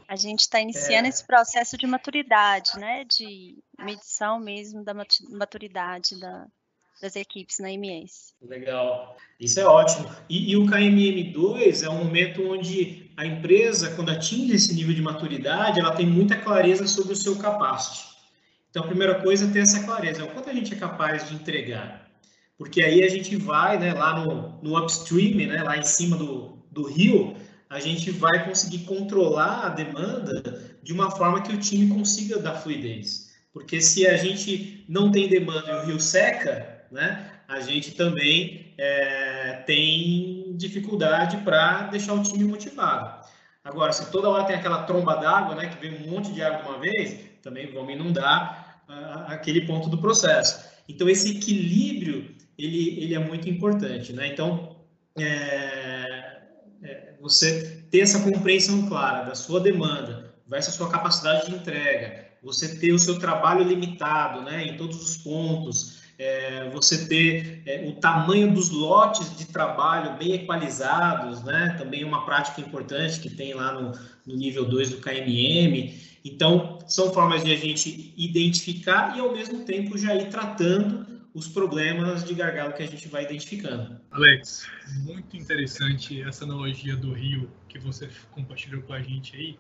A 0.07 0.17
gente 0.17 0.41
está 0.41 0.61
iniciando 0.61 1.07
é... 1.07 1.11
esse 1.11 1.25
processo 1.25 1.77
de 1.77 1.87
maturidade, 1.87 2.79
né? 2.79 3.05
De 3.05 3.59
medição 3.79 4.41
mesmo 4.41 4.83
da 4.83 4.95
maturidade 4.95 6.19
da, 6.19 6.47
das 7.01 7.15
equipes 7.15 7.59
na 7.59 7.71
MS. 7.71 8.33
Legal, 8.41 9.17
isso 9.39 9.61
é 9.61 9.65
ótimo. 9.65 10.11
E, 10.29 10.53
e, 10.53 10.57
o 10.57 10.65
KMM2 10.65 11.85
é 11.85 11.91
um 11.91 12.05
momento 12.05 12.43
onde 12.51 13.11
a 13.17 13.27
empresa, 13.27 13.95
quando 13.95 14.11
atinge 14.11 14.55
esse 14.55 14.75
nível 14.75 14.95
de 14.95 15.03
maturidade, 15.03 15.81
ela 15.81 15.95
tem 15.95 16.07
muita 16.07 16.37
clareza 16.37 16.87
sobre 16.87 17.13
o 17.13 17.17
seu 17.17 17.37
capacity. 17.37 18.08
Então, 18.71 18.85
a 18.85 18.87
primeira 18.87 19.15
coisa 19.17 19.47
é 19.47 19.51
ter 19.51 19.61
essa 19.61 19.83
clareza, 19.85 20.25
o 20.25 20.29
quanto 20.29 20.51
a 20.51 20.53
gente 20.53 20.75
é 20.75 20.77
capaz 20.77 21.29
de 21.29 21.35
entregar. 21.35 22.09
Porque 22.57 22.83
aí 22.83 23.03
a 23.03 23.09
gente 23.09 23.37
vai, 23.37 23.79
né, 23.79 23.95
lá 23.95 24.19
no, 24.19 24.61
no 24.63 24.79
upstream, 24.79 25.49
né, 25.49 25.63
lá 25.63 25.77
em 25.79 25.85
cima 25.85 26.17
do, 26.17 26.59
do 26.71 26.83
rio, 26.85 27.37
a 27.71 27.79
gente 27.81 28.11
vai 28.11 28.45
conseguir 28.45 28.81
controlar 28.81 29.67
a 29.67 29.69
demanda 29.69 30.77
de 30.83 30.93
uma 30.93 31.11
forma 31.11 31.43
que 31.43 31.53
o 31.53 31.59
time 31.59 31.95
consiga 31.95 32.39
dar 32.39 32.55
fluidez. 32.55 33.29
Porque 33.53 33.81
se 33.81 34.07
a 34.07 34.17
gente 34.17 34.85
não 34.89 35.11
tem 35.11 35.29
demanda 35.29 35.71
e 35.71 35.75
o 35.77 35.87
rio 35.87 36.01
seca, 36.01 36.85
né, 36.91 37.31
a 37.47 37.61
gente 37.61 37.93
também 37.93 38.75
é, 38.77 39.63
tem 39.67 40.57
dificuldade 40.57 41.39
para 41.39 41.85
deixar 41.85 42.15
o 42.15 42.23
time 42.23 42.45
motivado. 42.45 43.27
Agora, 43.63 43.93
se 43.93 44.11
toda 44.11 44.29
hora 44.29 44.45
tem 44.45 44.57
aquela 44.57 44.83
tromba 44.85 45.17
d'água, 45.17 45.55
né, 45.55 45.69
que 45.69 45.81
vem 45.81 46.03
um 46.03 46.11
monte 46.11 46.33
de 46.33 46.43
água 46.43 46.63
de 46.63 46.69
uma 46.69 46.79
vez, 46.79 47.28
também 47.43 47.73
vamos 47.73 47.93
inundar 47.93 48.83
uh, 48.89 49.33
aquele 49.33 49.63
ponto 49.67 49.89
do 49.89 49.99
processo. 49.99 50.69
Então, 50.89 51.09
esse 51.09 51.37
equilíbrio, 51.37 52.35
ele, 52.59 53.03
ele 53.03 53.15
é 53.15 53.19
muito 53.19 53.49
importante, 53.49 54.13
né? 54.13 54.29
Então, 54.29 54.77
é, 55.19 56.39
é, 56.83 57.15
você 57.21 57.85
ter 57.91 58.01
essa 58.01 58.21
compreensão 58.21 58.89
clara 58.89 59.25
da 59.25 59.35
sua 59.35 59.61
demanda 59.61 60.35
versus 60.47 60.75
a 60.75 60.77
sua 60.77 60.91
capacidade 60.91 61.47
de 61.47 61.57
entrega 61.57 62.29
você 62.43 62.77
ter 62.77 62.93
o 62.93 62.99
seu 62.99 63.19
trabalho 63.19 63.65
limitado, 63.65 64.43
né, 64.43 64.65
em 64.65 64.77
todos 64.77 65.03
os 65.03 65.17
pontos, 65.17 65.98
é, 66.19 66.69
você 66.71 67.07
ter 67.07 67.63
é, 67.65 67.89
o 67.89 67.93
tamanho 67.93 68.53
dos 68.53 68.71
lotes 68.71 69.37
de 69.37 69.47
trabalho 69.47 70.19
bem 70.19 70.33
equalizados, 70.33 71.43
né, 71.45 71.77
também 71.79 72.05
uma 72.05 72.25
prática 72.25 72.61
importante 72.61 73.21
que 73.21 73.31
tem 73.31 73.55
lá 73.55 73.73
no, 73.73 73.93
no 74.27 74.37
nível 74.37 74.65
2 74.65 74.91
do 74.91 74.97
KMM. 74.99 75.95
Então, 76.25 76.79
são 76.87 77.13
formas 77.13 77.45
de 77.45 77.53
a 77.53 77.57
gente 77.57 78.13
identificar 78.17 79.17
e, 79.17 79.21
ao 79.21 79.33
mesmo 79.33 79.65
tempo, 79.65 79.97
já 79.97 80.15
ir 80.15 80.29
tratando 80.29 81.07
os 81.33 81.47
problemas 81.47 82.25
de 82.25 82.35
gargalo 82.35 82.73
que 82.73 82.83
a 82.83 82.87
gente 82.87 83.07
vai 83.07 83.25
identificando. 83.25 84.01
Alex, 84.11 84.67
muito 85.05 85.37
interessante 85.37 86.21
essa 86.23 86.45
analogia 86.45 86.97
do 86.97 87.13
rio 87.13 87.49
que 87.69 87.79
você 87.79 88.09
compartilhou 88.33 88.83
com 88.83 88.93
a 88.93 89.01
gente 89.01 89.37
aí 89.37 89.59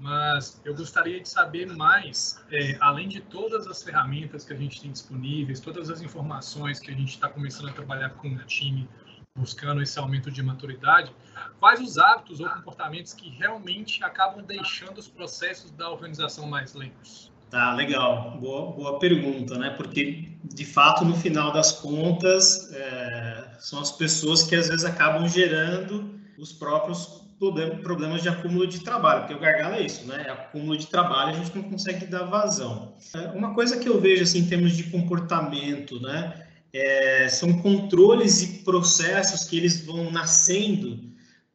mas 0.00 0.60
eu 0.64 0.74
gostaria 0.74 1.20
de 1.20 1.28
saber 1.28 1.66
mais, 1.66 2.42
é, 2.50 2.76
além 2.80 3.08
de 3.08 3.20
todas 3.20 3.66
as 3.66 3.82
ferramentas 3.82 4.44
que 4.44 4.52
a 4.52 4.56
gente 4.56 4.80
tem 4.80 4.92
disponíveis, 4.92 5.60
todas 5.60 5.90
as 5.90 6.00
informações 6.00 6.78
que 6.78 6.90
a 6.90 6.94
gente 6.94 7.10
está 7.10 7.28
começando 7.28 7.68
a 7.68 7.72
trabalhar 7.72 8.10
com 8.10 8.28
o 8.28 8.38
time, 8.44 8.88
buscando 9.34 9.82
esse 9.82 9.98
aumento 9.98 10.30
de 10.30 10.42
maturidade, 10.42 11.12
quais 11.60 11.80
os 11.80 11.98
hábitos 11.98 12.40
ou 12.40 12.48
comportamentos 12.48 13.12
que 13.12 13.30
realmente 13.30 14.02
acabam 14.02 14.44
deixando 14.44 14.98
os 14.98 15.08
processos 15.08 15.70
da 15.70 15.90
organização 15.90 16.46
mais 16.46 16.74
lentos? 16.74 17.32
Tá, 17.50 17.72
legal. 17.74 18.36
Boa, 18.38 18.72
boa 18.72 18.98
pergunta, 18.98 19.56
né? 19.56 19.70
Porque, 19.70 20.32
de 20.44 20.64
fato, 20.66 21.04
no 21.04 21.14
final 21.14 21.50
das 21.50 21.72
contas, 21.72 22.70
é, 22.74 23.56
são 23.58 23.80
as 23.80 23.90
pessoas 23.90 24.42
que 24.42 24.54
às 24.54 24.68
vezes 24.68 24.84
acabam 24.84 25.26
gerando 25.26 26.20
os 26.36 26.52
próprios 26.52 27.27
problemas 27.38 28.22
de 28.22 28.28
acúmulo 28.28 28.66
de 28.66 28.80
trabalho, 28.80 29.20
porque 29.20 29.34
o 29.34 29.40
gargalo 29.40 29.74
é 29.74 29.82
isso, 29.82 30.06
né? 30.06 30.24
É 30.26 30.30
acúmulo 30.30 30.76
de 30.76 30.86
trabalho, 30.86 31.30
a 31.30 31.32
gente 31.32 31.54
não 31.54 31.62
consegue 31.62 32.06
dar 32.06 32.24
vazão. 32.24 32.94
É, 33.14 33.28
uma 33.28 33.54
coisa 33.54 33.78
que 33.78 33.88
eu 33.88 34.00
vejo 34.00 34.24
assim, 34.24 34.40
em 34.40 34.48
termos 34.48 34.76
de 34.76 34.84
comportamento, 34.84 36.00
né? 36.00 36.46
É, 36.72 37.28
são 37.28 37.60
controles 37.60 38.42
e 38.42 38.64
processos 38.64 39.44
que 39.44 39.56
eles 39.56 39.84
vão 39.84 40.10
nascendo 40.10 41.08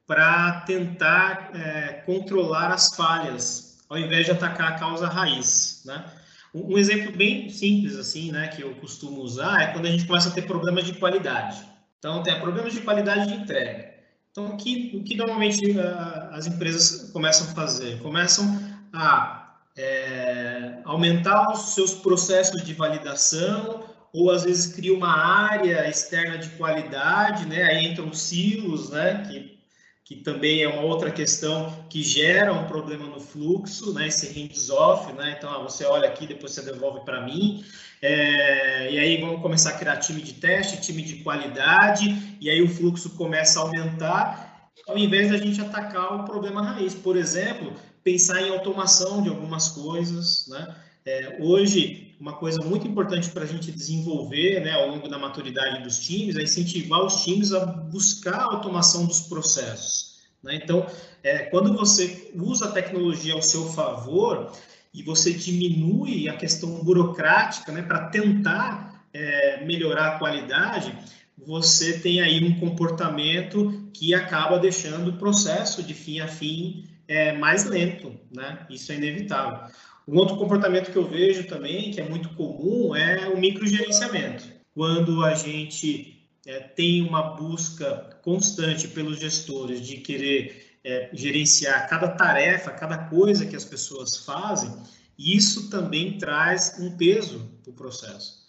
para 0.08 0.62
tentar 0.62 1.52
é, 1.54 1.94
controlar 2.06 2.72
as 2.72 2.96
falhas, 2.96 3.84
ao 3.90 3.98
invés 3.98 4.26
de 4.26 4.32
atacar 4.32 4.74
a 4.74 4.76
causa 4.76 5.08
raiz, 5.08 5.84
né? 5.86 6.06
Um, 6.54 6.78
exemplo 6.78 7.12
bem 7.12 7.50
simples 7.50 7.96
assim, 7.96 8.32
né, 8.32 8.48
que 8.48 8.62
eu 8.62 8.76
costumo 8.76 9.22
usar 9.22 9.60
é 9.64 9.68
quando 9.74 9.88
a 9.88 9.90
gente 9.90 10.06
começa 10.06 10.30
a 10.30 10.32
ter 10.32 10.44
problemas 10.44 10.86
de 10.86 10.94
qualidade. 10.94 11.66
Então, 11.98 12.22
tem 12.22 12.40
problemas 12.40 12.74
de 12.74 12.82
qualidade 12.82 13.28
de 13.28 13.34
entrega. 13.34 13.93
Então, 14.34 14.48
o 14.48 14.58
que, 14.58 14.92
o 14.96 15.04
que 15.04 15.16
normalmente 15.16 15.78
uh, 15.78 16.32
as 16.32 16.48
empresas 16.48 17.12
começam 17.12 17.46
a 17.46 17.54
fazer? 17.54 18.02
Começam 18.02 18.60
a 18.92 19.58
é, 19.78 20.80
aumentar 20.84 21.52
os 21.52 21.76
seus 21.76 21.94
processos 21.94 22.64
de 22.64 22.74
validação, 22.74 23.84
ou 24.12 24.32
às 24.32 24.44
vezes 24.44 24.74
cria 24.74 24.92
uma 24.92 25.16
área 25.16 25.88
externa 25.88 26.40
de 26.40 26.50
qualidade, 26.58 27.46
né? 27.46 27.62
Aí 27.62 27.86
entram 27.86 28.12
silos, 28.12 28.90
né? 28.90 29.24
Que, 29.28 29.60
que 30.04 30.18
também 30.18 30.64
é 30.64 30.68
uma 30.68 30.82
outra 30.82 31.10
questão 31.12 31.86
que 31.90 32.04
gera 32.04 32.52
um 32.52 32.68
problema 32.68 33.06
no 33.06 33.20
fluxo, 33.20 33.94
né? 33.94 34.08
Esse 34.08 34.28
hands-off, 34.28 35.14
né? 35.14 35.36
Então, 35.38 35.50
ah, 35.50 35.64
você 35.64 35.86
olha 35.86 36.10
aqui, 36.10 36.28
depois 36.28 36.52
você 36.52 36.62
devolve 36.62 37.06
para 37.06 37.22
mim. 37.22 37.64
É, 38.02 38.92
e 38.92 39.00
aí 39.00 39.22
vamos 39.22 39.42
começar 39.42 39.70
a 39.70 39.78
criar 39.78 39.98
time 39.98 40.22
de 40.22 40.34
teste, 40.34 40.82
time 40.82 41.02
de 41.02 41.24
qualidade, 41.24 42.38
e 42.42 42.50
aí 42.50 42.62
o 42.62 42.68
fluxo 42.68 43.12
começa 43.12 43.60
a 43.60 43.64
aumentar, 43.64 44.72
ao 44.86 44.98
invés 44.98 45.32
da 45.32 45.38
gente 45.38 45.62
atacar 45.62 46.20
o 46.20 46.26
problema 46.26 46.62
raiz. 46.62 46.94
Por 46.94 47.16
exemplo, 47.16 47.74
pensar 48.04 48.42
em 48.42 48.50
automação 48.50 49.22
de 49.22 49.30
algumas 49.30 49.70
coisas. 49.70 50.48
Né? 50.50 50.76
É, 51.06 51.38
hoje, 51.40 52.03
uma 52.24 52.38
coisa 52.38 52.64
muito 52.64 52.88
importante 52.88 53.30
para 53.32 53.44
a 53.44 53.46
gente 53.46 53.70
desenvolver 53.70 54.62
né, 54.62 54.72
ao 54.72 54.88
longo 54.88 55.10
da 55.10 55.20
maturidade 55.20 55.84
dos 55.84 56.00
times 56.00 56.38
é 56.38 56.44
incentivar 56.44 57.04
os 57.04 57.22
times 57.22 57.52
a 57.52 57.66
buscar 57.66 58.40
a 58.40 58.46
automação 58.46 59.06
dos 59.06 59.20
processos. 59.20 60.22
Né? 60.42 60.56
Então, 60.64 60.88
é, 61.22 61.40
quando 61.40 61.74
você 61.74 62.32
usa 62.34 62.70
a 62.70 62.72
tecnologia 62.72 63.34
ao 63.34 63.42
seu 63.42 63.66
favor, 63.74 64.54
e 64.94 65.02
você 65.02 65.34
diminui 65.34 66.30
a 66.30 66.38
questão 66.38 66.84
burocrática 66.84 67.72
né, 67.72 67.82
para 67.82 68.10
tentar 68.10 69.04
é, 69.12 69.66
melhorar 69.66 70.16
a 70.16 70.20
qualidade, 70.20 70.96
você 71.36 72.00
tem 72.00 72.22
aí 72.22 72.42
um 72.44 72.60
comportamento 72.60 73.90
que 73.92 74.14
acaba 74.14 74.60
deixando 74.60 75.10
o 75.10 75.18
processo 75.18 75.82
de 75.82 75.94
fim 75.94 76.20
a 76.20 76.28
fim 76.28 76.88
é, 77.08 77.34
mais 77.34 77.66
lento, 77.66 78.18
né? 78.32 78.66
Isso 78.70 78.92
é 78.92 78.96
inevitável. 78.96 79.68
Um 80.08 80.18
outro 80.18 80.36
comportamento 80.38 80.92
que 80.92 80.98
eu 80.98 81.08
vejo 81.08 81.48
também, 81.48 81.92
que 81.92 82.02
é 82.02 82.08
muito 82.08 82.30
comum, 82.36 82.96
é 82.96 83.30
o 83.30 83.38
microgerenciamento. 83.38 84.44
Quando 84.74 85.24
a 85.24 85.34
gente 85.34 86.28
é, 86.46 86.60
tem 86.60 87.02
uma 87.02 87.36
busca 87.36 88.20
constante 88.22 88.88
pelos 88.90 89.20
gestores 89.20 89.82
de 89.82 89.98
querer 89.98 90.78
é, 90.84 91.10
gerenciar 91.14 91.88
cada 91.88 92.10
tarefa, 92.10 92.72
cada 92.72 92.98
coisa 92.98 93.46
que 93.46 93.56
as 93.56 93.64
pessoas 93.64 94.18
fazem, 94.18 94.72
isso 95.18 95.70
também 95.70 96.18
traz 96.18 96.76
um 96.80 96.98
peso 96.98 97.50
para 97.64 97.72
o 97.72 97.74
processo. 97.74 98.44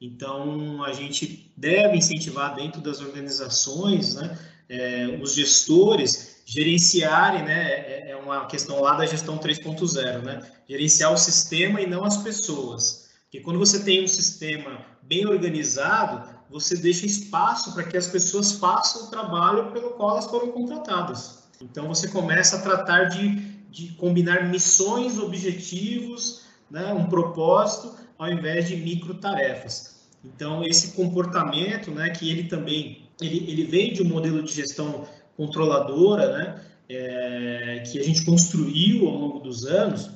Então, 0.00 0.82
a 0.84 0.92
gente 0.92 1.52
deve 1.56 1.96
incentivar 1.96 2.54
dentro 2.54 2.80
das 2.80 3.00
organizações, 3.00 4.14
né, 4.14 4.38
é, 4.70 5.18
os 5.20 5.34
gestores 5.34 6.42
gerenciarem, 6.46 7.42
né, 7.42 7.70
é, 7.70 8.10
é 8.10 8.16
uma 8.16 8.46
questão 8.46 8.80
lá 8.80 8.94
da 8.94 9.04
gestão 9.04 9.36
3.0, 9.36 10.22
né, 10.22 10.40
gerenciar 10.68 11.12
o 11.12 11.18
sistema 11.18 11.80
e 11.80 11.86
não 11.86 12.04
as 12.04 12.16
pessoas. 12.18 13.10
Porque 13.24 13.40
quando 13.40 13.58
você 13.58 13.80
tem 13.80 14.04
um 14.04 14.08
sistema 14.08 14.84
bem 15.02 15.26
organizado, 15.26 16.28
você 16.48 16.76
deixa 16.76 17.04
espaço 17.04 17.74
para 17.74 17.84
que 17.84 17.96
as 17.96 18.06
pessoas 18.06 18.52
façam 18.52 19.04
o 19.04 19.10
trabalho 19.10 19.72
pelo 19.72 19.90
qual 19.90 20.12
elas 20.12 20.26
foram 20.26 20.52
contratadas. 20.52 21.44
Então 21.60 21.88
você 21.88 22.08
começa 22.08 22.56
a 22.56 22.62
tratar 22.62 23.04
de, 23.04 23.36
de 23.70 23.92
combinar 23.94 24.48
missões, 24.48 25.18
objetivos, 25.18 26.42
né, 26.70 26.92
um 26.92 27.06
propósito, 27.06 27.94
ao 28.18 28.30
invés 28.30 28.68
de 28.68 28.76
micro 28.76 29.14
tarefas. 29.14 30.08
Então 30.24 30.64
esse 30.64 30.92
comportamento, 30.92 31.90
né, 31.90 32.10
que 32.10 32.30
ele 32.30 32.44
também 32.44 32.99
ele, 33.20 33.50
ele 33.50 33.64
vem 33.64 33.92
de 33.92 34.02
um 34.02 34.08
modelo 34.08 34.42
de 34.42 34.52
gestão 34.52 35.06
controladora, 35.36 36.36
né, 36.36 36.60
é, 36.88 37.82
que 37.86 37.98
a 37.98 38.02
gente 38.02 38.24
construiu 38.24 39.08
ao 39.08 39.16
longo 39.16 39.38
dos 39.38 39.64
anos, 39.64 40.10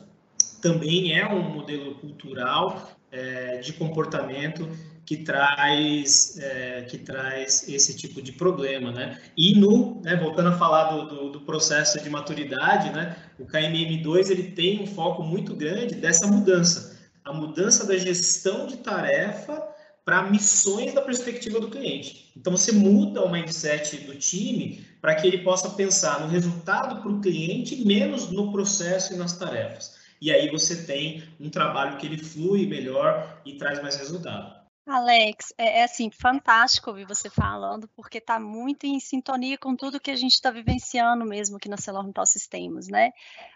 também 0.60 1.16
é 1.16 1.26
um 1.26 1.42
modelo 1.42 1.94
cultural 1.96 2.90
é, 3.12 3.58
de 3.58 3.72
comportamento 3.74 4.68
que 5.06 5.18
traz 5.18 6.38
é, 6.38 6.82
que 6.82 6.98
traz 6.98 7.68
esse 7.68 7.94
tipo 7.94 8.22
de 8.22 8.32
problema, 8.32 8.90
né? 8.90 9.20
E 9.36 9.58
no, 9.58 10.00
né, 10.02 10.16
voltando 10.16 10.48
a 10.48 10.56
falar 10.56 10.92
do, 10.92 11.06
do, 11.06 11.30
do, 11.30 11.40
processo 11.42 12.02
de 12.02 12.08
maturidade, 12.08 12.90
né? 12.90 13.14
O 13.38 13.44
KMM2 13.44 14.30
ele 14.30 14.44
tem 14.52 14.82
um 14.82 14.86
foco 14.86 15.22
muito 15.22 15.54
grande 15.54 15.94
dessa 15.94 16.26
mudança, 16.26 16.98
a 17.22 17.32
mudança 17.32 17.86
da 17.86 17.96
gestão 17.98 18.66
de 18.66 18.78
tarefa 18.78 19.62
para 20.04 20.30
missões 20.30 20.92
da 20.92 21.00
perspectiva 21.00 21.58
do 21.58 21.70
cliente. 21.70 22.30
Então 22.36 22.56
você 22.56 22.72
muda 22.72 23.24
o 23.24 23.30
mindset 23.30 23.96
do 23.98 24.14
time 24.16 24.84
para 25.00 25.14
que 25.14 25.26
ele 25.26 25.38
possa 25.38 25.70
pensar 25.70 26.20
no 26.20 26.28
resultado 26.28 27.00
para 27.00 27.10
o 27.10 27.20
cliente 27.20 27.84
menos 27.84 28.30
no 28.30 28.52
processo 28.52 29.14
e 29.14 29.16
nas 29.16 29.38
tarefas. 29.38 29.98
E 30.20 30.30
aí 30.30 30.50
você 30.50 30.84
tem 30.84 31.22
um 31.40 31.48
trabalho 31.50 31.96
que 31.96 32.06
ele 32.06 32.18
flui 32.18 32.66
melhor 32.66 33.40
e 33.44 33.54
traz 33.56 33.80
mais 33.82 33.96
resultado. 33.96 34.64
Alex, 34.86 35.54
é, 35.56 35.80
é, 35.80 35.84
assim, 35.84 36.10
fantástico 36.10 36.90
ouvir 36.90 37.06
você 37.06 37.30
falando, 37.30 37.88
porque 37.96 38.18
está 38.18 38.38
muito 38.38 38.84
em 38.84 39.00
sintonia 39.00 39.56
com 39.56 39.74
tudo 39.74 40.00
que 40.00 40.10
a 40.10 40.16
gente 40.16 40.34
está 40.34 40.50
vivenciando 40.50 41.24
mesmo 41.24 41.56
aqui 41.56 41.70
na 41.70 41.78
Celormital 41.78 42.26
Sistemas, 42.26 42.86
né? 42.88 43.12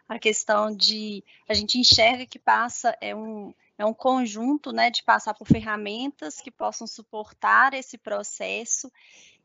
A 0.08 0.18
questão 0.18 0.74
de 0.74 1.22
a 1.46 1.52
gente 1.52 1.78
enxerga 1.78 2.24
que 2.24 2.38
passa 2.38 2.96
é 2.98 3.14
um, 3.14 3.52
é 3.78 3.86
um 3.86 3.94
conjunto 3.94 4.72
né, 4.72 4.90
de 4.90 5.04
passar 5.04 5.32
por 5.34 5.46
ferramentas 5.46 6.40
que 6.40 6.50
possam 6.50 6.86
suportar 6.86 7.72
esse 7.72 7.96
processo 7.96 8.90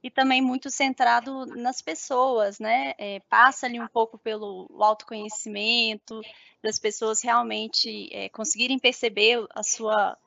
e 0.02 0.10
também 0.10 0.42
muito 0.42 0.70
centrado 0.70 1.46
nas 1.46 1.82
pessoas, 1.82 2.60
né? 2.60 2.94
É, 2.98 3.22
passa 3.30 3.68
ali 3.68 3.80
um 3.80 3.88
pouco 3.88 4.18
pelo 4.18 4.68
autoconhecimento, 4.80 6.20
das 6.62 6.78
pessoas 6.78 7.22
realmente 7.22 8.10
é, 8.12 8.28
conseguirem 8.28 8.78
perceber 8.78 9.46
a 9.56 9.64
sua 9.64 10.18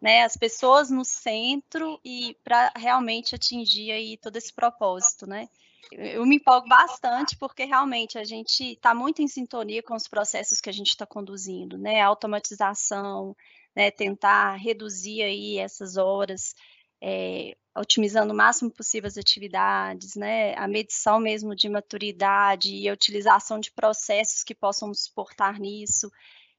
né, 0.00 0.24
as 0.24 0.36
pessoas 0.36 0.90
no 0.90 1.04
centro 1.04 2.00
e 2.04 2.36
para 2.42 2.72
realmente 2.74 3.36
atingir 3.36 3.92
aí 3.92 4.16
todo 4.16 4.36
esse 4.36 4.52
propósito, 4.52 5.28
né? 5.28 5.48
Eu 5.90 6.24
me 6.24 6.36
empolgo 6.36 6.68
bastante 6.68 7.36
porque 7.36 7.64
realmente 7.64 8.18
a 8.18 8.24
gente 8.24 8.72
está 8.72 8.94
muito 8.94 9.20
em 9.20 9.28
sintonia 9.28 9.82
com 9.82 9.94
os 9.94 10.08
processos 10.08 10.60
que 10.60 10.70
a 10.70 10.72
gente 10.72 10.88
está 10.88 11.06
conduzindo, 11.06 11.76
né? 11.76 12.00
A 12.00 12.06
automatização, 12.06 13.36
né? 13.74 13.90
Tentar 13.90 14.54
reduzir 14.54 15.22
aí 15.22 15.58
essas 15.58 15.96
horas, 15.96 16.54
é, 17.02 17.56
otimizando 17.76 18.32
o 18.32 18.36
máximo 18.36 18.70
possível 18.70 19.08
as 19.08 19.18
atividades, 19.18 20.14
né? 20.14 20.54
A 20.54 20.68
medição 20.68 21.18
mesmo 21.18 21.54
de 21.54 21.68
maturidade 21.68 22.74
e 22.74 22.88
a 22.88 22.92
utilização 22.92 23.58
de 23.58 23.72
processos 23.72 24.44
que 24.44 24.54
possam 24.54 24.94
suportar 24.94 25.58
nisso 25.58 26.10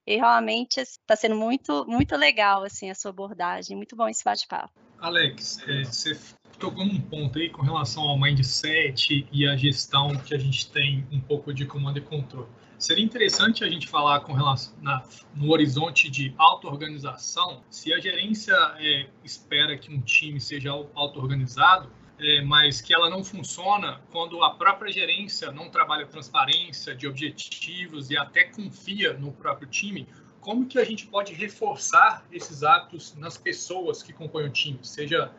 E 0.06 0.18
realmente 0.18 0.80
está 0.82 1.16
sendo 1.16 1.36
muito, 1.36 1.86
muito 1.88 2.16
legal 2.16 2.64
assim 2.64 2.90
a 2.90 2.96
sua 2.96 3.12
abordagem. 3.12 3.76
Muito 3.76 3.96
bom 3.96 4.08
esse 4.08 4.24
bate-papo. 4.24 4.74
Alex, 5.00 5.60
é, 5.68 5.84
você 5.84 6.18
tocou 6.60 6.86
num 6.86 7.00
ponto 7.02 7.38
aí 7.38 7.50
com 7.50 7.62
relação 7.62 8.04
ao 8.04 8.18
mindset 8.20 9.28
e 9.32 9.48
a 9.48 9.56
gestão 9.56 10.16
que 10.18 10.34
a 10.34 10.38
gente 10.38 10.72
tem 10.72 11.06
um 11.12 11.20
pouco 11.20 11.54
de 11.54 11.66
comando 11.66 11.98
e 11.98 12.02
controle. 12.02 12.48
Seria 12.78 13.04
interessante 13.04 13.64
a 13.64 13.70
gente 13.70 13.88
falar 13.88 14.22
com 14.22 14.34
relação 14.34 14.74
na, 14.82 15.04
no 15.34 15.52
horizonte 15.52 16.10
de 16.10 16.34
auto-organização, 16.38 17.62
se 17.70 17.94
a 17.94 18.00
gerência 18.00 18.54
é, 18.78 19.08
espera 19.24 19.78
que 19.78 19.90
um 19.90 20.02
time 20.02 20.40
seja 20.40 20.72
auto-organizado, 20.72 21.90
é, 22.20 22.42
mas 22.42 22.82
que 22.82 22.94
ela 22.94 23.10
não 23.10 23.24
funciona 23.24 24.02
quando 24.12 24.44
a 24.44 24.52
própria 24.56 24.92
gerência 24.92 25.52
não 25.52 25.70
trabalha 25.70 26.06
transparência 26.06 26.96
de 26.96 27.08
objetivos 27.08 28.10
e 28.10 28.18
até 28.18 28.44
confia 28.44 29.14
no 29.14 29.32
próprio 29.32 29.68
time, 29.68 30.08
como 30.40 30.68
que 30.68 30.78
a 30.78 30.84
gente 30.84 31.08
pode 31.08 31.34
reforçar 31.34 32.26
esses 32.32 32.64
atos 32.64 33.16
nas 33.16 33.38
pessoas 33.38 34.04
que 34.04 34.12
compõem 34.12 34.46
o 34.46 34.50
time, 34.50 34.80
seja 34.84 35.32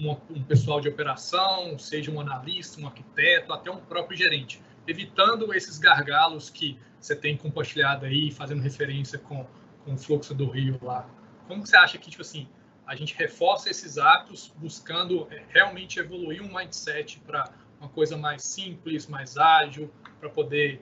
um 0.00 0.42
pessoal 0.44 0.80
de 0.80 0.88
operação, 0.88 1.78
seja 1.78 2.10
um 2.10 2.20
analista, 2.20 2.80
um 2.80 2.86
arquiteto, 2.86 3.52
até 3.52 3.70
um 3.70 3.78
próprio 3.78 4.16
gerente, 4.16 4.60
evitando 4.86 5.52
esses 5.52 5.78
gargalos 5.78 6.50
que 6.50 6.78
você 7.00 7.16
tem 7.16 7.36
compartilhado 7.36 8.04
aí, 8.04 8.30
fazendo 8.30 8.62
referência 8.62 9.18
com, 9.18 9.46
com 9.84 9.94
o 9.94 9.98
fluxo 9.98 10.34
do 10.34 10.48
rio 10.48 10.78
lá. 10.82 11.08
Como 11.46 11.66
você 11.66 11.76
acha 11.76 11.98
que, 11.98 12.10
tipo 12.10 12.22
assim, 12.22 12.48
a 12.88 12.96
gente 12.96 13.14
reforça 13.14 13.68
esses 13.68 13.98
atos 13.98 14.50
buscando 14.56 15.28
realmente 15.50 16.00
evoluir 16.00 16.42
um 16.42 16.52
mindset 16.52 17.20
para 17.20 17.50
uma 17.78 17.90
coisa 17.90 18.16
mais 18.16 18.42
simples, 18.42 19.06
mais 19.06 19.36
ágil, 19.36 19.90
para 20.18 20.30
poder 20.30 20.80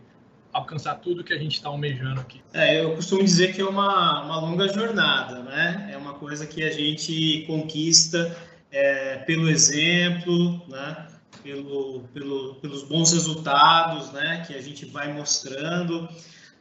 alcançar 0.52 0.94
tudo 1.00 1.24
que 1.24 1.32
a 1.32 1.38
gente 1.38 1.56
está 1.56 1.68
almejando 1.68 2.20
aqui? 2.20 2.40
É, 2.54 2.80
eu 2.82 2.94
costumo 2.94 3.24
dizer 3.24 3.52
que 3.52 3.60
é 3.60 3.64
uma, 3.64 4.22
uma 4.22 4.40
longa 4.40 4.68
jornada, 4.68 5.42
né? 5.42 5.90
É 5.92 5.96
uma 5.96 6.14
coisa 6.14 6.46
que 6.46 6.62
a 6.62 6.70
gente 6.70 7.44
conquista 7.46 8.34
é, 8.70 9.16
pelo 9.18 9.50
exemplo, 9.50 10.64
né? 10.68 11.08
pelo, 11.42 12.04
pelo, 12.14 12.54
pelos 12.56 12.84
bons 12.84 13.12
resultados 13.12 14.12
né, 14.12 14.44
que 14.46 14.54
a 14.54 14.62
gente 14.62 14.86
vai 14.86 15.12
mostrando. 15.12 16.08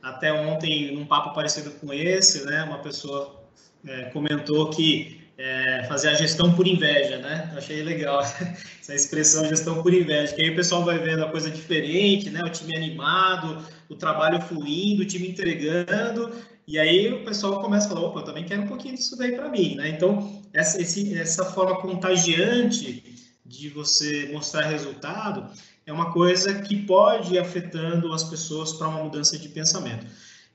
Até 0.01 0.33
ontem, 0.33 0.93
num 0.93 1.05
papo 1.05 1.33
parecido 1.33 1.71
com 1.71 1.93
esse, 1.93 2.45
né, 2.45 2.63
uma 2.63 2.79
pessoa 2.79 3.43
é, 3.87 4.05
comentou 4.05 4.69
que 4.69 5.24
é, 5.37 5.83
fazer 5.87 6.09
a 6.09 6.13
gestão 6.13 6.53
por 6.53 6.65
inveja, 6.65 7.17
né? 7.17 7.49
Eu 7.51 7.57
achei 7.57 7.83
legal 7.83 8.21
essa 8.81 8.95
expressão 8.95 9.45
gestão 9.45 9.81
por 9.81 9.93
inveja, 9.93 10.33
que 10.33 10.41
aí 10.41 10.49
o 10.49 10.55
pessoal 10.55 10.83
vai 10.83 10.97
vendo 10.97 11.23
a 11.23 11.29
coisa 11.29 11.49
diferente, 11.49 12.29
né? 12.29 12.39
O 12.45 12.49
time 12.49 12.75
animado, 12.75 13.65
o 13.89 13.95
trabalho 13.95 14.41
fluindo, 14.41 15.03
o 15.03 15.05
time 15.05 15.29
entregando, 15.29 16.31
e 16.67 16.79
aí 16.79 17.13
o 17.13 17.23
pessoal 17.23 17.61
começa 17.61 17.85
a 17.85 17.89
falar, 17.89 18.07
opa, 18.07 18.21
eu 18.21 18.25
também 18.25 18.45
quero 18.45 18.63
um 18.63 18.67
pouquinho 18.67 18.95
disso 18.95 19.17
daí 19.17 19.33
para 19.33 19.49
mim, 19.49 19.75
né? 19.75 19.89
Então, 19.89 20.41
essa, 20.53 20.81
esse, 20.81 21.17
essa 21.17 21.45
forma 21.45 21.79
contagiante 21.81 23.03
de 23.45 23.69
você 23.69 24.29
mostrar 24.31 24.61
resultado 24.63 25.47
é 25.85 25.93
uma 25.93 26.11
coisa 26.11 26.61
que 26.61 26.75
pode 26.83 27.35
ir 27.35 27.39
afetando 27.39 28.11
as 28.11 28.23
pessoas 28.23 28.73
para 28.73 28.87
uma 28.87 29.03
mudança 29.03 29.37
de 29.37 29.49
pensamento. 29.49 30.07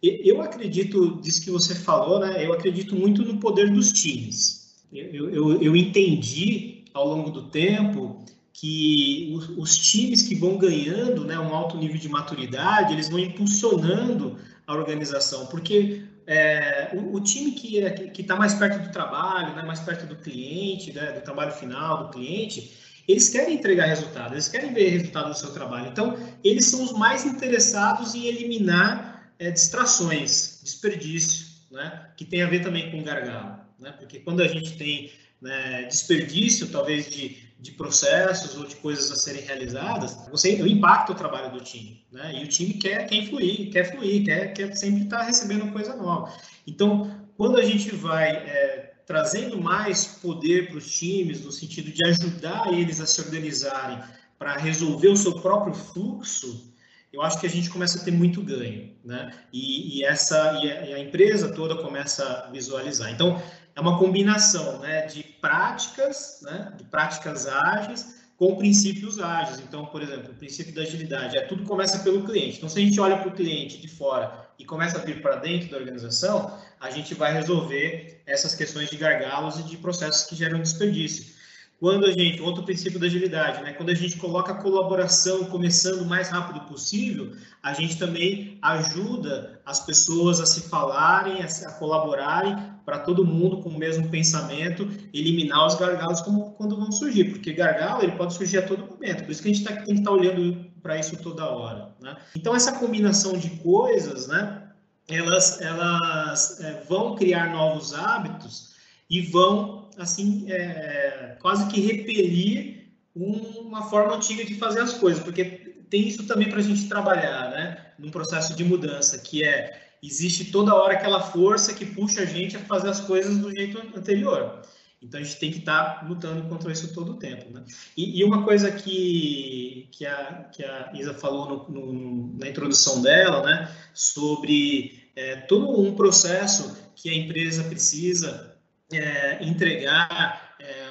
Eu 0.03 0.41
acredito, 0.41 1.21
disso 1.21 1.43
que 1.43 1.51
você 1.51 1.75
falou, 1.75 2.19
né? 2.19 2.45
Eu 2.45 2.55
acredito 2.55 2.97
muito 2.97 3.23
no 3.23 3.39
poder 3.39 3.71
dos 3.71 3.93
times. 3.93 4.60
Eu, 4.93 5.31
eu, 5.31 5.63
eu 5.63 5.77
entendi 5.77 6.85
ao 6.93 7.07
longo 7.07 7.31
do 7.31 7.43
tempo 7.43 8.25
que 8.53 9.33
os, 9.35 9.49
os, 9.51 9.79
times 9.79 10.23
que 10.23 10.35
vão 10.35 10.59
ganhando 10.59 11.25
né, 11.25 11.39
um 11.39 11.55
alto 11.55 11.79
nível 11.79 11.97
de 11.97 12.09
maturidade, 12.09 12.93
eles 12.93 13.09
vão 13.09 13.19
impulsionando 13.19 14.37
a 14.67 14.75
organização, 14.75 15.47
porque 15.47 16.03
é, 16.27 16.91
o, 16.93 17.17
o, 17.17 17.21
time 17.21 17.53
que 17.53 17.83
é, 17.83 18.13
está 18.19 18.37
mais 18.37 18.55
perto 18.55 18.83
do 18.83 18.93
trabalho, 18.93 19.55
né, 19.55 19.63
mais 19.63 19.81
perto 19.81 20.07
do 20.07 20.17
cliente, 20.17 20.93
né, 20.93 21.13
do 21.13 21.23
trabalho 21.23 21.53
final 21.53 22.05
do 22.05 22.11
cliente, 22.11 22.77
eles 23.09 23.29
querem 23.29 23.55
entregar 23.55 23.87
resultado, 23.87 24.35
eles 24.35 24.49
querem 24.49 24.73
ver 24.73 24.91
resultado 24.91 25.29
no 25.29 25.35
seu 25.35 25.53
trabalho. 25.53 25.89
Então, 25.89 26.17
eles 26.45 26.67
são 26.67 26.85
os 26.85 26.93
mais 26.93 27.25
interessados 27.25 28.15
em 28.15 28.27
eliminar 28.27 29.33
é, 29.39 29.51
distrações, 29.51 30.61
desperdício, 30.63 31.47
né, 31.71 32.11
que 32.17 32.25
tem 32.25 32.43
a 32.43 32.47
ver 32.47 32.63
também 32.63 32.91
com 32.91 33.03
gargalo. 33.03 33.60
Né, 33.81 33.93
porque 33.93 34.21
quando 34.21 34.43
a 34.43 34.49
gente 34.49 34.77
tem 34.77 35.11
né, 35.41 35.85
desperdício, 35.85 36.69
talvez, 36.69 37.09
de, 37.09 37.39
de 37.59 37.73
processos 37.73 38.57
ou 38.57 38.67
de 38.67 38.77
coisas 38.77 39.11
a 39.11 39.17
serem 39.17 39.43
realizadas, 39.43 40.17
você 40.31 40.57
impacta 40.57 41.13
o 41.13 41.15
trabalho 41.15 41.51
do 41.51 41.65
time. 41.65 42.05
Né? 42.13 42.41
E 42.41 42.45
o 42.45 42.49
time 42.49 42.75
quer, 42.75 43.07
quer 43.07 43.27
fluir, 43.27 43.71
quer 43.71 43.91
fluir, 43.91 44.25
quer, 44.25 44.53
quer 44.53 44.77
sempre 44.77 45.05
estar 45.05 45.23
recebendo 45.23 45.73
coisa 45.73 45.97
nova. 45.97 46.33
Então, 46.67 47.11
quando 47.37 47.59
a 47.59 47.65
gente 47.65 47.95
vai 47.95 48.29
é, 48.31 48.93
trazendo 49.07 49.61
mais 49.61 50.05
poder 50.05 50.69
para 50.69 50.77
os 50.77 50.99
times, 50.99 51.43
no 51.43 51.51
sentido 51.51 51.91
de 51.91 52.05
ajudar 52.07 52.73
eles 52.73 53.01
a 53.01 53.07
se 53.07 53.21
organizarem 53.21 53.99
para 54.39 54.57
resolver 54.57 55.09
o 55.09 55.17
seu 55.17 55.41
próprio 55.41 55.75
fluxo, 55.75 56.71
eu 57.13 57.23
acho 57.23 57.41
que 57.41 57.47
a 57.47 57.51
gente 57.51 57.69
começa 57.69 58.01
a 58.01 58.05
ter 58.05 58.13
muito 58.13 58.41
ganho, 58.41 58.93
né? 59.05 59.33
E, 59.53 59.99
e 59.99 60.05
essa 60.05 60.61
e 60.63 60.71
a, 60.71 60.87
e 60.87 60.95
a, 60.95 60.99
empresa 61.01 61.53
toda 61.53 61.83
começa 61.83 62.25
a 62.25 62.51
visualizar. 62.51 63.11
Então 63.11 63.43
é 63.81 63.83
uma 63.83 63.99
combinação, 63.99 64.79
né, 64.79 65.07
de 65.07 65.23
práticas, 65.23 66.41
né, 66.43 66.73
de 66.77 66.85
práticas 66.85 67.47
ágeis 67.47 68.21
com 68.37 68.55
princípios 68.57 69.19
ágeis. 69.19 69.59
Então, 69.61 69.87
por 69.87 70.03
exemplo, 70.03 70.33
o 70.33 70.35
princípio 70.35 70.75
da 70.75 70.83
agilidade 70.83 71.37
é 71.37 71.43
tudo 71.43 71.65
começa 71.65 71.99
pelo 72.01 72.23
cliente. 72.25 72.59
Então, 72.59 72.69
se 72.69 72.79
a 72.79 72.83
gente 72.83 73.01
olha 73.01 73.17
para 73.17 73.29
o 73.29 73.33
cliente 73.33 73.81
de 73.81 73.89
fora 73.89 74.49
e 74.59 74.65
começa 74.65 74.99
a 74.99 75.01
vir 75.01 75.23
para 75.23 75.37
dentro 75.37 75.71
da 75.71 75.79
organização, 75.79 76.59
a 76.79 76.91
gente 76.91 77.15
vai 77.15 77.33
resolver 77.33 78.23
essas 78.27 78.55
questões 78.55 78.91
de 78.91 78.97
gargalos 78.97 79.59
e 79.59 79.63
de 79.63 79.79
processos 79.79 80.27
que 80.27 80.37
geram 80.37 80.61
desperdício. 80.61 81.41
Quando 81.79 82.05
a 82.05 82.13
gente, 82.13 82.43
outro 82.43 82.63
princípio 82.63 83.01
da 83.01 83.07
agilidade, 83.07 83.63
né? 83.63 83.73
Quando 83.73 83.89
a 83.89 83.95
gente 83.95 84.19
coloca 84.19 84.53
a 84.53 84.57
colaboração 84.57 85.45
começando 85.47 86.03
o 86.03 86.07
mais 86.07 86.29
rápido 86.29 86.61
possível, 86.67 87.33
a 87.63 87.73
gente 87.73 87.97
também 87.97 88.59
ajuda 88.61 89.59
as 89.65 89.81
pessoas 89.87 90.41
a 90.41 90.47
se 90.47 90.69
falarem, 90.69 91.43
a, 91.43 91.71
colaborarem 91.73 92.55
para 92.85 92.99
todo 92.99 93.25
mundo 93.25 93.59
com 93.59 93.69
o 93.69 93.79
mesmo 93.79 94.09
pensamento, 94.09 94.89
eliminar 95.13 95.67
os 95.67 95.75
gargalos 95.75 96.21
como, 96.21 96.53
quando 96.53 96.77
vão 96.77 96.91
surgir, 96.91 97.25
porque 97.25 97.53
gargalo 97.53 98.03
ele 98.03 98.13
pode 98.13 98.35
surgir 98.35 98.59
a 98.59 98.67
todo 98.67 98.87
momento. 98.87 99.25
Por 99.25 99.31
isso 99.31 99.43
que 99.43 99.51
a 99.51 99.53
gente 99.53 99.65
tá, 99.65 99.75
tem 99.77 99.85
que 99.85 99.93
estar 99.93 100.11
tá 100.11 100.17
olhando 100.17 100.67
para 100.83 100.99
isso 100.99 101.17
toda 101.17 101.49
hora, 101.49 101.95
né? 102.01 102.17
Então 102.37 102.55
essa 102.55 102.73
combinação 102.73 103.37
de 103.37 103.51
coisas, 103.51 104.27
né? 104.27 104.63
Elas, 105.09 105.61
elas 105.61 106.61
é, 106.61 106.85
vão 106.89 107.17
criar 107.17 107.53
novos 107.53 107.95
hábitos 107.95 108.75
e 109.09 109.21
vão 109.23 109.89
assim, 109.99 110.51
é, 110.51 111.37
quase 111.41 111.67
que 111.67 111.81
repelir 111.81 112.81
uma 113.15 113.83
forma 113.91 114.15
antiga 114.15 114.45
de 114.45 114.55
fazer 114.55 114.81
as 114.81 114.95
coisas, 114.95 115.23
porque 115.23 115.45
tem 115.91 116.07
isso 116.07 116.27
também 116.27 116.49
para 116.49 116.61
a 116.61 116.63
gente 116.63 116.89
trabalhar, 116.89 117.51
né? 117.51 117.87
Num 117.99 118.11
processo 118.11 118.55
de 118.55 118.65
mudança, 118.65 119.19
que 119.19 119.45
é 119.45 119.90
existe 120.03 120.47
toda 120.47 120.75
hora 120.75 120.95
aquela 120.95 121.21
força 121.21 121.75
que 121.75 121.85
puxa 121.85 122.23
a 122.23 122.25
gente 122.25 122.57
a 122.57 122.61
fazer 122.61 122.89
as 122.89 123.01
coisas 123.01 123.39
do 123.39 123.51
jeito 123.51 123.79
anterior. 123.97 124.63
Então 125.03 125.19
a 125.19 125.23
gente 125.23 125.39
tem 125.39 125.51
que 125.51 125.59
estar 125.59 126.01
tá 126.01 126.07
lutando 126.07 126.47
contra 126.49 126.71
isso 126.71 126.93
todo 126.93 127.13
o 127.13 127.17
tempo. 127.17 127.51
Né? 127.51 127.65
E, 127.97 128.21
e, 128.21 128.25
uma 128.25 128.45
coisa 128.45 128.71
que, 128.71 129.89
que, 129.93 130.05
a, 130.05 130.49
que 130.53 130.63
a 130.63 130.93
Isa 130.95 131.15
falou 131.15 131.67
no, 131.69 131.93
no, 131.93 132.39
na 132.39 132.49
introdução 132.49 133.01
dela, 133.01 133.43
né, 133.43 133.75
sobre 133.95 135.11
é, 135.17 135.37
todo 135.37 135.81
um 135.81 135.95
processo 135.95 136.77
que 136.95 137.09
a 137.09 137.15
empresa 137.15 137.65
precisa 137.65 138.57
é, 138.93 139.43
entregar 139.43 140.55
é, 140.61 140.91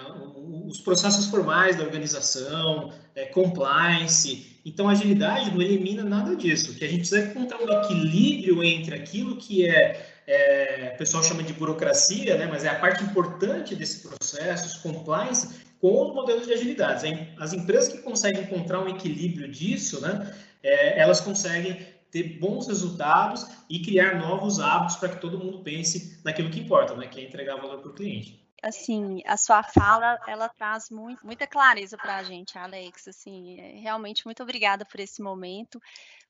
os 0.68 0.80
processos 0.80 1.28
formais 1.28 1.76
da 1.76 1.84
organização, 1.84 2.92
é, 3.14 3.26
compliance. 3.26 4.49
Então, 4.66 4.88
a 4.88 4.92
agilidade 4.92 5.52
não 5.52 5.62
elimina 5.62 6.04
nada 6.04 6.36
disso. 6.36 6.76
Que 6.76 6.86
a 6.86 6.88
gente 6.88 7.10
precisa 7.10 7.30
encontrar 7.30 7.60
um 7.62 7.84
equilíbrio 7.84 8.64
entre 8.64 8.96
aquilo 8.96 9.38
que 9.38 9.66
é, 9.66 10.22
é, 10.28 10.92
o 10.94 10.98
pessoal 10.98 11.24
chama 11.24 11.44
de 11.44 11.54
burocracia, 11.54 12.38
né, 12.38 12.46
mas 12.46 12.64
é 12.64 12.70
a 12.70 12.76
parte 12.76 13.04
importante 13.04 13.76
desse 13.76 14.08
processo, 14.08 14.68
os 14.68 14.76
compliance, 14.76 15.62
com 15.82 16.08
os 16.08 16.14
modelos 16.14 16.46
de 16.46 16.54
agilidade. 16.54 17.08
As 17.40 17.54
empresas 17.54 17.92
que 17.92 18.00
conseguem 18.00 18.44
encontrar 18.44 18.80
um 18.80 18.90
equilíbrio 18.90 19.50
disso, 19.50 20.02
né, 20.02 20.34
é, 20.62 21.00
elas 21.00 21.22
conseguem 21.22 21.80
ter 22.12 22.40
bons 22.40 22.68
resultados 22.68 23.48
e 23.70 23.80
criar 23.80 24.20
novos 24.20 24.60
hábitos 24.60 24.98
para 24.98 25.10
que 25.10 25.22
todo 25.22 25.38
mundo 25.38 25.60
pense 25.60 26.20
naquilo 26.24 26.50
que 26.50 26.60
importa, 26.60 26.96
né, 26.96 27.08
que 27.08 27.20
é 27.20 27.24
entregar 27.24 27.56
valor 27.56 27.80
para 27.80 27.90
o 27.90 27.94
cliente. 27.94 28.49
Assim, 28.64 29.22
a 29.26 29.38
sua 29.38 29.64
fala, 29.64 30.20
ela 30.28 30.50
traz 30.50 30.90
muito, 30.90 31.26
muita 31.26 31.48
clareza 31.48 31.98
para 31.98 32.18
a 32.18 32.24
gente, 32.24 32.58
Alex. 32.58 33.08
Assim, 33.08 33.60
é, 33.60 33.80
realmente 33.80 34.26
muito 34.26 34.44
obrigada 34.44 34.86
por 34.86 35.00
esse 35.00 35.22
momento, 35.22 35.82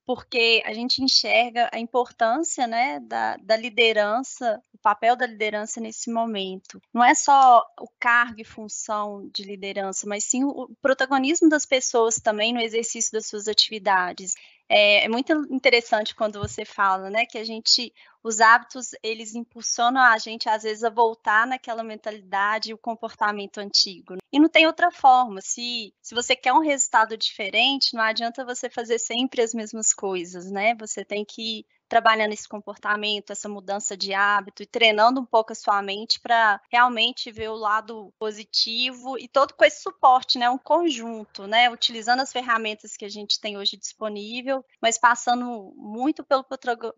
porque 0.05 0.61
a 0.65 0.73
gente 0.73 1.03
enxerga 1.03 1.69
a 1.71 1.79
importância, 1.79 2.65
né, 2.67 2.99
da, 3.01 3.37
da 3.37 3.55
liderança, 3.55 4.61
o 4.73 4.77
papel 4.79 5.15
da 5.15 5.25
liderança 5.27 5.79
nesse 5.79 6.11
momento. 6.11 6.81
Não 6.93 7.03
é 7.03 7.13
só 7.13 7.63
o 7.79 7.87
cargo 7.99 8.41
e 8.41 8.45
função 8.45 9.29
de 9.33 9.43
liderança, 9.43 10.07
mas 10.07 10.23
sim 10.23 10.43
o 10.43 10.69
protagonismo 10.81 11.47
das 11.49 11.65
pessoas 11.65 12.15
também 12.15 12.53
no 12.53 12.61
exercício 12.61 13.11
das 13.11 13.27
suas 13.27 13.47
atividades 13.47 14.33
É, 14.71 15.05
é, 15.05 15.09
muito 15.09 15.33
interessante 15.51 16.13
quando 16.15 16.39
você 16.39 16.63
fala, 16.63 17.09
né, 17.09 17.25
que 17.25 17.37
a 17.39 17.43
gente, 17.43 17.91
os 18.23 18.39
hábitos, 18.41 18.89
eles 19.01 19.35
impulsionam 19.35 20.01
a 20.01 20.17
gente, 20.17 20.49
às 20.49 20.63
vezes, 20.63 20.83
a 20.83 20.89
voltar 20.89 21.47
naquela 21.47 21.83
mentalidade 21.83 22.71
e 22.71 22.73
o 22.73 22.77
comportamento 22.77 23.59
antigo. 23.59 24.17
E 24.31 24.39
não 24.39 24.49
tem 24.49 24.67
outra 24.67 24.91
forma. 24.91 25.41
Se, 25.41 25.93
se 26.01 26.13
você 26.13 26.35
quer 26.35 26.53
um 26.53 26.59
resultado 26.59 27.17
diferente, 27.17 27.95
não 27.95 28.01
adianta 28.01 28.45
você 28.45 28.69
fazer 28.69 28.99
sempre 28.99 29.41
as 29.41 29.53
mesmas 29.53 29.93
coisas, 29.93 30.51
né? 30.51 30.75
Você 30.75 31.03
tem 31.05 31.23
que 31.25 31.65
trabalhando 31.89 32.33
esse 32.33 32.47
comportamento, 32.47 33.31
essa 33.31 33.49
mudança 33.49 33.97
de 33.97 34.13
hábito 34.13 34.63
e 34.63 34.67
treinando 34.67 35.19
um 35.19 35.25
pouco 35.25 35.51
a 35.51 35.55
sua 35.55 35.81
mente 35.81 36.19
para 36.19 36.61
realmente 36.71 37.31
ver 37.31 37.49
o 37.49 37.55
lado 37.55 38.13
positivo 38.19 39.17
e 39.17 39.27
todo 39.27 39.53
com 39.55 39.65
esse 39.65 39.81
suporte, 39.81 40.37
né, 40.37 40.49
um 40.49 40.57
conjunto, 40.57 41.47
né, 41.47 41.69
utilizando 41.69 42.21
as 42.21 42.31
ferramentas 42.31 42.95
que 42.95 43.05
a 43.05 43.09
gente 43.09 43.39
tem 43.39 43.57
hoje 43.57 43.75
disponível, 43.75 44.63
mas 44.81 44.97
passando 44.97 45.73
muito 45.75 46.23
pelo 46.23 46.45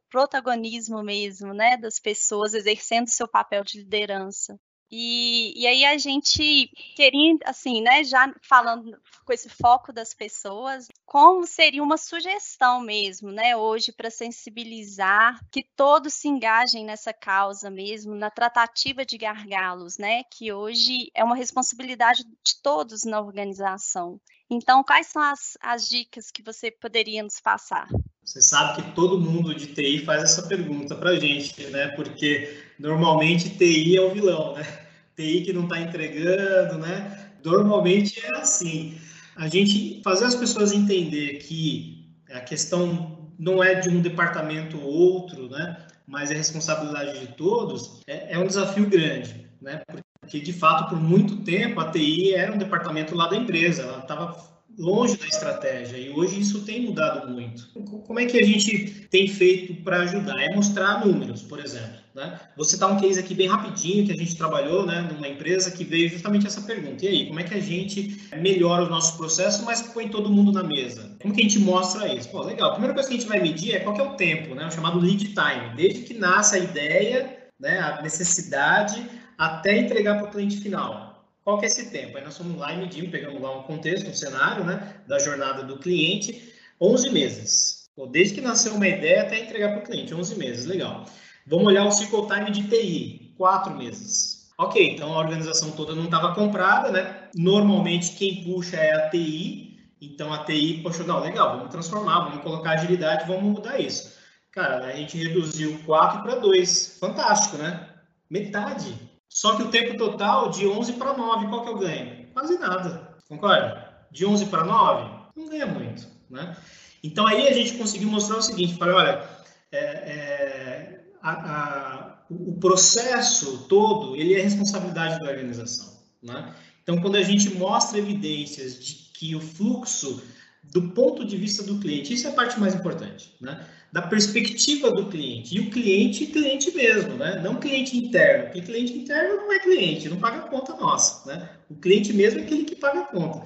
protagonismo 0.09 1.01
mesmo, 1.01 1.53
né, 1.53 1.77
das 1.77 1.99
pessoas 1.99 2.53
exercendo 2.53 3.07
seu 3.07 3.27
papel 3.27 3.63
de 3.63 3.79
liderança. 3.79 4.59
E, 4.91 5.53
e 5.55 5.65
aí 5.65 5.85
a 5.85 5.97
gente 5.97 6.69
queria, 6.95 7.37
assim, 7.45 7.81
né, 7.81 8.03
já 8.03 8.33
falando 8.41 8.99
com 9.23 9.31
esse 9.31 9.47
foco 9.47 9.93
das 9.93 10.13
pessoas, 10.13 10.89
como 11.05 11.47
seria 11.47 11.81
uma 11.81 11.97
sugestão 11.97 12.81
mesmo, 12.81 13.31
né, 13.31 13.55
hoje 13.55 13.93
para 13.93 14.09
sensibilizar 14.09 15.39
que 15.49 15.63
todos 15.77 16.13
se 16.13 16.27
engajem 16.27 16.83
nessa 16.83 17.13
causa 17.13 17.69
mesmo, 17.69 18.15
na 18.15 18.29
tratativa 18.29 19.05
de 19.05 19.17
gargalos, 19.17 19.97
né, 19.97 20.23
que 20.25 20.51
hoje 20.51 21.09
é 21.15 21.23
uma 21.23 21.35
responsabilidade 21.35 22.23
de 22.23 22.61
todos 22.61 23.03
na 23.05 23.21
organização. 23.21 24.19
Então, 24.49 24.83
quais 24.83 25.07
são 25.07 25.21
as, 25.21 25.57
as 25.61 25.87
dicas 25.87 26.29
que 26.29 26.43
você 26.43 26.69
poderia 26.69 27.23
nos 27.23 27.39
passar? 27.39 27.87
Você 28.21 28.41
sabe 28.41 28.81
que 28.81 28.91
todo 28.91 29.19
mundo 29.19 29.55
de 29.55 29.67
TI 29.67 30.05
faz 30.05 30.23
essa 30.23 30.47
pergunta 30.47 30.95
para 30.95 31.11
a 31.11 31.19
gente, 31.19 31.65
né? 31.67 31.87
Porque 31.95 32.61
normalmente 32.77 33.49
TI 33.49 33.97
é 33.97 34.01
o 34.01 34.11
vilão, 34.13 34.53
né? 34.53 34.80
TI 35.15 35.41
que 35.41 35.53
não 35.53 35.63
está 35.63 35.79
entregando, 35.79 36.77
né? 36.77 37.31
Normalmente 37.43 38.23
é 38.25 38.37
assim. 38.37 38.97
A 39.35 39.47
gente 39.47 40.01
fazer 40.03 40.25
as 40.25 40.35
pessoas 40.35 40.71
entender 40.71 41.39
que 41.39 42.09
a 42.31 42.39
questão 42.39 43.29
não 43.37 43.63
é 43.63 43.75
de 43.75 43.89
um 43.89 44.01
departamento 44.01 44.79
ou 44.79 44.91
outro, 44.91 45.49
né? 45.49 45.77
Mas 46.05 46.29
é 46.31 46.35
responsabilidade 46.35 47.19
de 47.19 47.27
todos, 47.33 48.01
é, 48.05 48.33
é 48.33 48.39
um 48.39 48.45
desafio 48.45 48.89
grande, 48.89 49.47
né? 49.61 49.81
Porque 50.19 50.39
de 50.39 50.53
fato 50.53 50.89
por 50.89 51.01
muito 51.01 51.37
tempo 51.37 51.79
a 51.79 51.89
TI 51.89 52.33
era 52.33 52.53
um 52.53 52.57
departamento 52.57 53.15
lá 53.15 53.27
da 53.27 53.35
empresa, 53.35 53.83
ela 53.83 53.99
estava 53.99 54.37
longe 54.81 55.15
da 55.15 55.27
estratégia 55.27 55.95
e 55.97 56.09
hoje 56.09 56.41
isso 56.41 56.65
tem 56.65 56.81
mudado 56.81 57.29
muito. 57.31 57.67
Como 58.07 58.19
é 58.19 58.25
que 58.25 58.39
a 58.39 58.45
gente 58.45 59.07
tem 59.09 59.27
feito 59.27 59.75
para 59.83 60.01
ajudar? 60.01 60.41
É 60.41 60.55
mostrar 60.55 61.05
números, 61.05 61.43
por 61.43 61.59
exemplo. 61.59 62.01
Né? 62.15 62.39
Vou 62.57 62.65
citar 62.65 62.91
um 62.91 62.99
case 62.99 63.19
aqui 63.19 63.33
bem 63.35 63.47
rapidinho 63.47 64.05
que 64.05 64.11
a 64.11 64.15
gente 64.15 64.35
trabalhou 64.35 64.85
né, 64.85 65.07
numa 65.13 65.27
empresa 65.27 65.71
que 65.71 65.83
veio 65.83 66.09
justamente 66.09 66.47
essa 66.47 66.61
pergunta. 66.61 67.05
E 67.05 67.07
aí, 67.07 67.27
como 67.27 67.39
é 67.39 67.43
que 67.43 67.53
a 67.53 67.59
gente 67.59 68.19
melhora 68.37 68.83
os 68.83 68.89
nossos 68.89 69.15
processos, 69.15 69.63
mas 69.63 69.81
põe 69.81 70.09
todo 70.09 70.29
mundo 70.29 70.51
na 70.51 70.63
mesa? 70.63 71.15
Como 71.21 71.33
que 71.33 71.41
a 71.41 71.43
gente 71.43 71.59
mostra 71.59 72.13
isso? 72.13 72.27
Pô, 72.29 72.41
legal. 72.41 72.69
A 72.69 72.73
primeira 72.73 72.93
coisa 72.93 73.07
que 73.07 73.15
a 73.15 73.19
gente 73.19 73.29
vai 73.29 73.39
medir 73.39 73.75
é 73.75 73.79
qual 73.79 73.95
é 73.95 74.01
o 74.01 74.15
tempo, 74.15 74.55
né, 74.55 74.65
o 74.65 74.71
chamado 74.71 74.99
lead 74.99 75.23
time. 75.25 75.75
Desde 75.75 76.01
que 76.01 76.15
nasce 76.15 76.55
a 76.55 76.59
ideia, 76.59 77.37
né, 77.59 77.79
a 77.79 78.01
necessidade, 78.01 79.05
até 79.37 79.77
entregar 79.77 80.17
para 80.17 80.27
o 80.27 80.31
cliente 80.31 80.57
final. 80.57 81.10
Qual 81.43 81.57
que 81.57 81.65
é 81.65 81.67
esse 81.67 81.89
tempo? 81.89 82.17
Aí 82.17 82.23
nós 82.23 82.37
fomos 82.37 82.57
lá 82.57 82.71
e 82.71 82.77
medimos, 82.77 83.09
pegamos 83.09 83.41
lá 83.41 83.57
um 83.57 83.63
contexto, 83.63 84.07
um 84.07 84.13
cenário 84.13 84.63
né, 84.63 84.95
da 85.07 85.17
jornada 85.17 85.63
do 85.63 85.77
cliente, 85.79 86.53
11 86.79 87.09
meses. 87.09 87.89
Pô, 87.95 88.05
desde 88.05 88.35
que 88.35 88.41
nasceu 88.41 88.75
uma 88.75 88.87
ideia 88.87 89.23
até 89.23 89.39
entregar 89.39 89.69
para 89.69 89.79
o 89.79 89.83
cliente, 89.83 90.13
11 90.13 90.35
meses, 90.37 90.65
legal. 90.65 91.05
Vamos 91.47 91.65
olhar 91.65 91.85
o 91.85 91.91
cycle 91.91 92.27
time 92.27 92.51
de 92.51 92.63
TI, 92.67 93.33
4 93.37 93.75
meses. 93.75 94.51
Ok, 94.57 94.93
então 94.93 95.11
a 95.13 95.17
organização 95.17 95.71
toda 95.71 95.95
não 95.95 96.05
estava 96.05 96.35
comprada, 96.35 96.91
né? 96.91 97.29
Normalmente 97.35 98.15
quem 98.15 98.43
puxa 98.43 98.77
é 98.77 98.93
a 98.93 99.09
TI, 99.09 99.79
então 99.99 100.31
a 100.31 100.43
TI, 100.43 100.81
poxa, 100.83 101.03
não, 101.03 101.19
legal, 101.19 101.57
vamos 101.57 101.71
transformar, 101.71 102.25
vamos 102.25 102.43
colocar 102.43 102.71
agilidade, 102.71 103.25
vamos 103.27 103.43
mudar 103.43 103.79
isso. 103.79 104.15
Cara, 104.51 104.85
a 104.85 104.95
gente 104.95 105.17
reduziu 105.17 105.79
4 105.85 106.21
para 106.21 106.35
2, 106.35 106.97
fantástico, 106.99 107.57
né? 107.57 107.87
Metade 108.29 109.10
só 109.33 109.55
que 109.55 109.63
o 109.63 109.71
tempo 109.71 109.97
total 109.97 110.49
de 110.49 110.67
11 110.67 110.93
para 110.93 111.15
9, 111.15 111.47
qual 111.47 111.63
que 111.63 111.69
o 111.69 111.77
ganho? 111.77 112.27
Quase 112.33 112.59
nada. 112.59 113.15
Concorda? 113.29 114.05
De 114.11 114.25
11 114.25 114.47
para 114.47 114.65
9, 114.65 115.09
não 115.37 115.47
ganha 115.47 115.65
muito. 115.65 116.05
Né? 116.29 116.55
Então 117.01 117.25
aí 117.25 117.47
a 117.47 117.53
gente 117.53 117.77
conseguiu 117.77 118.09
mostrar 118.09 118.37
o 118.37 118.41
seguinte: 118.41 118.77
falei, 118.77 118.93
olha, 118.93 119.23
é, 119.71 119.79
é, 119.79 121.03
a, 121.23 121.31
a, 121.31 122.17
o 122.29 122.57
processo 122.59 123.65
todo 123.69 124.17
ele 124.17 124.33
é 124.33 124.41
responsabilidade 124.41 125.17
da 125.19 125.29
organização. 125.29 125.97
Né? 126.21 126.53
Então, 126.83 126.99
quando 126.99 127.15
a 127.15 127.23
gente 127.23 127.55
mostra 127.55 127.97
evidências 127.97 128.77
de 128.83 128.95
que 129.13 129.33
o 129.33 129.39
fluxo, 129.39 130.21
do 130.61 130.89
ponto 130.89 131.23
de 131.23 131.37
vista 131.37 131.63
do 131.63 131.79
cliente, 131.79 132.13
isso 132.13 132.27
é 132.27 132.31
a 132.31 132.33
parte 132.33 132.59
mais 132.59 132.75
importante. 132.75 133.33
Né? 133.39 133.65
Da 133.91 134.01
perspectiva 134.01 134.89
do 134.91 135.07
cliente. 135.07 135.55
E 135.55 135.59
o 135.59 135.69
cliente, 135.69 136.27
cliente 136.27 136.71
mesmo, 136.75 137.15
né? 137.15 137.41
Não 137.43 137.59
cliente 137.59 137.97
interno, 137.97 138.45
porque 138.45 138.61
cliente 138.61 138.97
interno 138.97 139.35
não 139.37 139.51
é 139.51 139.59
cliente, 139.59 140.07
não 140.07 140.17
paga 140.17 140.47
conta 140.47 140.75
nossa, 140.75 141.27
né? 141.27 141.49
O 141.69 141.75
cliente 141.75 142.13
mesmo 142.13 142.39
é 142.39 142.43
aquele 142.43 142.63
que 142.63 142.75
paga 142.75 143.01
a 143.01 143.05
conta. 143.05 143.45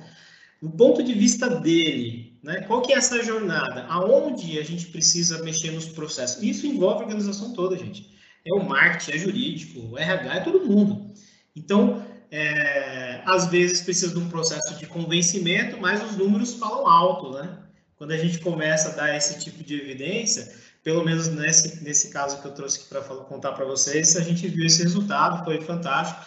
Do 0.62 0.70
ponto 0.70 1.02
de 1.04 1.14
vista 1.14 1.50
dele, 1.50 2.38
né? 2.44 2.62
Qual 2.62 2.82
que 2.82 2.94
é 2.94 2.98
essa 2.98 3.24
jornada? 3.24 3.86
Aonde 3.90 4.60
a 4.60 4.64
gente 4.64 4.86
precisa 4.88 5.44
mexer 5.44 5.72
nos 5.72 5.88
processos? 5.88 6.44
Isso 6.44 6.68
envolve 6.68 7.02
a 7.02 7.06
organização 7.06 7.54
toda, 7.54 7.78
gente. 7.78 8.14
É 8.46 8.54
o 8.54 8.64
marketing, 8.64 9.12
é 9.12 9.18
jurídico, 9.18 9.80
o 9.94 9.98
RH, 9.98 10.36
é 10.36 10.40
todo 10.42 10.66
mundo. 10.66 11.12
Então, 11.56 12.06
é, 12.30 13.22
às 13.26 13.48
vezes 13.48 13.82
precisa 13.82 14.14
de 14.14 14.20
um 14.20 14.30
processo 14.30 14.78
de 14.78 14.86
convencimento, 14.86 15.78
mas 15.80 16.04
os 16.04 16.16
números 16.18 16.54
falam 16.54 16.88
alto, 16.88 17.32
né? 17.32 17.65
Quando 17.98 18.12
a 18.12 18.18
gente 18.18 18.40
começa 18.40 18.90
a 18.90 18.92
dar 18.94 19.16
esse 19.16 19.40
tipo 19.40 19.64
de 19.64 19.76
evidência, 19.80 20.54
pelo 20.84 21.04
menos 21.04 21.28
nesse, 21.28 21.84
nesse 21.84 22.10
caso 22.12 22.42
que 22.42 22.48
eu 22.48 22.54
trouxe 22.54 22.80
aqui 22.80 22.90
para 22.90 23.02
contar 23.02 23.54
para 23.54 23.66
vocês, 23.66 24.16
a 24.16 24.22
gente 24.22 24.48
viu 24.48 24.66
esse 24.66 24.84
resultado, 24.84 25.44
foi 25.44 25.62
fantástico. 25.62 26.26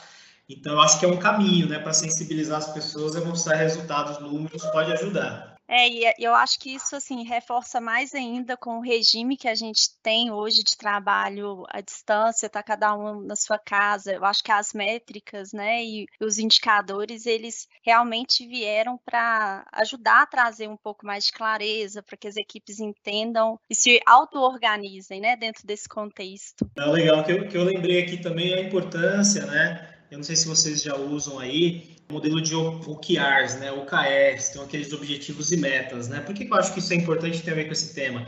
Então, 0.48 0.72
eu 0.72 0.81
acho 0.81 0.98
que 0.98 1.04
é 1.04 1.09
um 1.09 1.18
caminho, 1.18 1.68
né, 1.68 1.78
para 1.78 1.92
sensibilizar 1.92 2.59
as 2.59 2.72
pessoas, 2.72 3.14
é 3.14 3.20
mostrar 3.20 3.57
resultados, 3.57 4.18
números, 4.18 4.64
pode 4.66 4.90
ajudar. 4.92 5.58
É, 5.68 5.88
e 5.88 6.04
é, 6.07 6.14
eu 6.18 6.35
acho 6.35 6.59
que 6.59 6.74
isso 6.74 6.96
assim 6.96 7.22
reforça 7.24 7.81
mais 7.81 8.14
ainda 8.14 8.57
com 8.57 8.78
o 8.78 8.83
regime 8.83 9.37
que 9.37 9.46
a 9.46 9.54
gente 9.54 9.90
tem 10.02 10.31
hoje 10.31 10.62
de 10.62 10.76
trabalho 10.76 11.64
à 11.68 11.81
distância, 11.83 12.48
tá 12.48 12.62
cada 12.62 12.96
um 12.96 13.20
na 13.20 13.37
sua 13.37 13.59
casa. 13.59 14.12
Eu 14.14 14.24
acho 14.24 14.42
que 14.42 14.50
as 14.50 14.72
métricas, 14.72 15.52
né, 15.52 15.85
e 15.85 16.07
os 16.20 16.38
indicadores, 16.38 17.26
eles 17.26 17.68
realmente 17.83 18.46
vieram 18.46 18.98
para 19.04 19.66
ajudar 19.72 20.22
a 20.22 20.26
trazer 20.26 20.68
um 20.68 20.76
pouco 20.76 21.04
mais 21.04 21.26
de 21.26 21.33
clareza, 21.33 22.02
para 22.02 22.16
que 22.16 22.28
as 22.28 22.37
equipes 22.37 22.81
entendam 22.81 23.61
e 23.68 23.74
se 23.74 24.00
auto-organizem, 24.07 25.20
né, 25.20 25.37
dentro 25.37 25.66
desse 25.66 25.88
contexto. 25.88 26.68
É 26.76 26.87
legal 26.87 27.22
que 27.24 27.33
eu, 27.33 27.48
que 27.48 27.57
eu 27.57 27.64
lembrei 27.64 28.02
aqui 28.02 28.16
também 28.16 28.54
a 28.54 28.61
importância, 28.61 29.44
né, 29.46 29.98
eu 30.11 30.16
não 30.16 30.24
sei 30.24 30.37
se 30.37 30.48
vocês 30.48 30.83
já 30.83 30.96
usam 30.96 31.38
aí, 31.38 31.97
modelo 32.11 32.40
de 32.40 32.55
OKRs, 32.55 33.59
né, 33.59 33.71
OKRs, 33.73 34.49
que 34.49 34.55
são 34.55 34.64
aqueles 34.64 34.92
objetivos 34.92 35.53
e 35.53 35.57
metas, 35.57 36.09
né? 36.09 36.21
Por 36.21 36.35
que 36.35 36.49
eu 36.49 36.55
acho 36.55 36.73
que 36.73 36.79
isso 36.79 36.92
é 36.92 36.97
importante 36.97 37.42
ter 37.42 37.51
a 37.51 37.55
ver 37.55 37.66
com 37.66 37.73
esse 37.73 37.94
tema? 37.94 38.25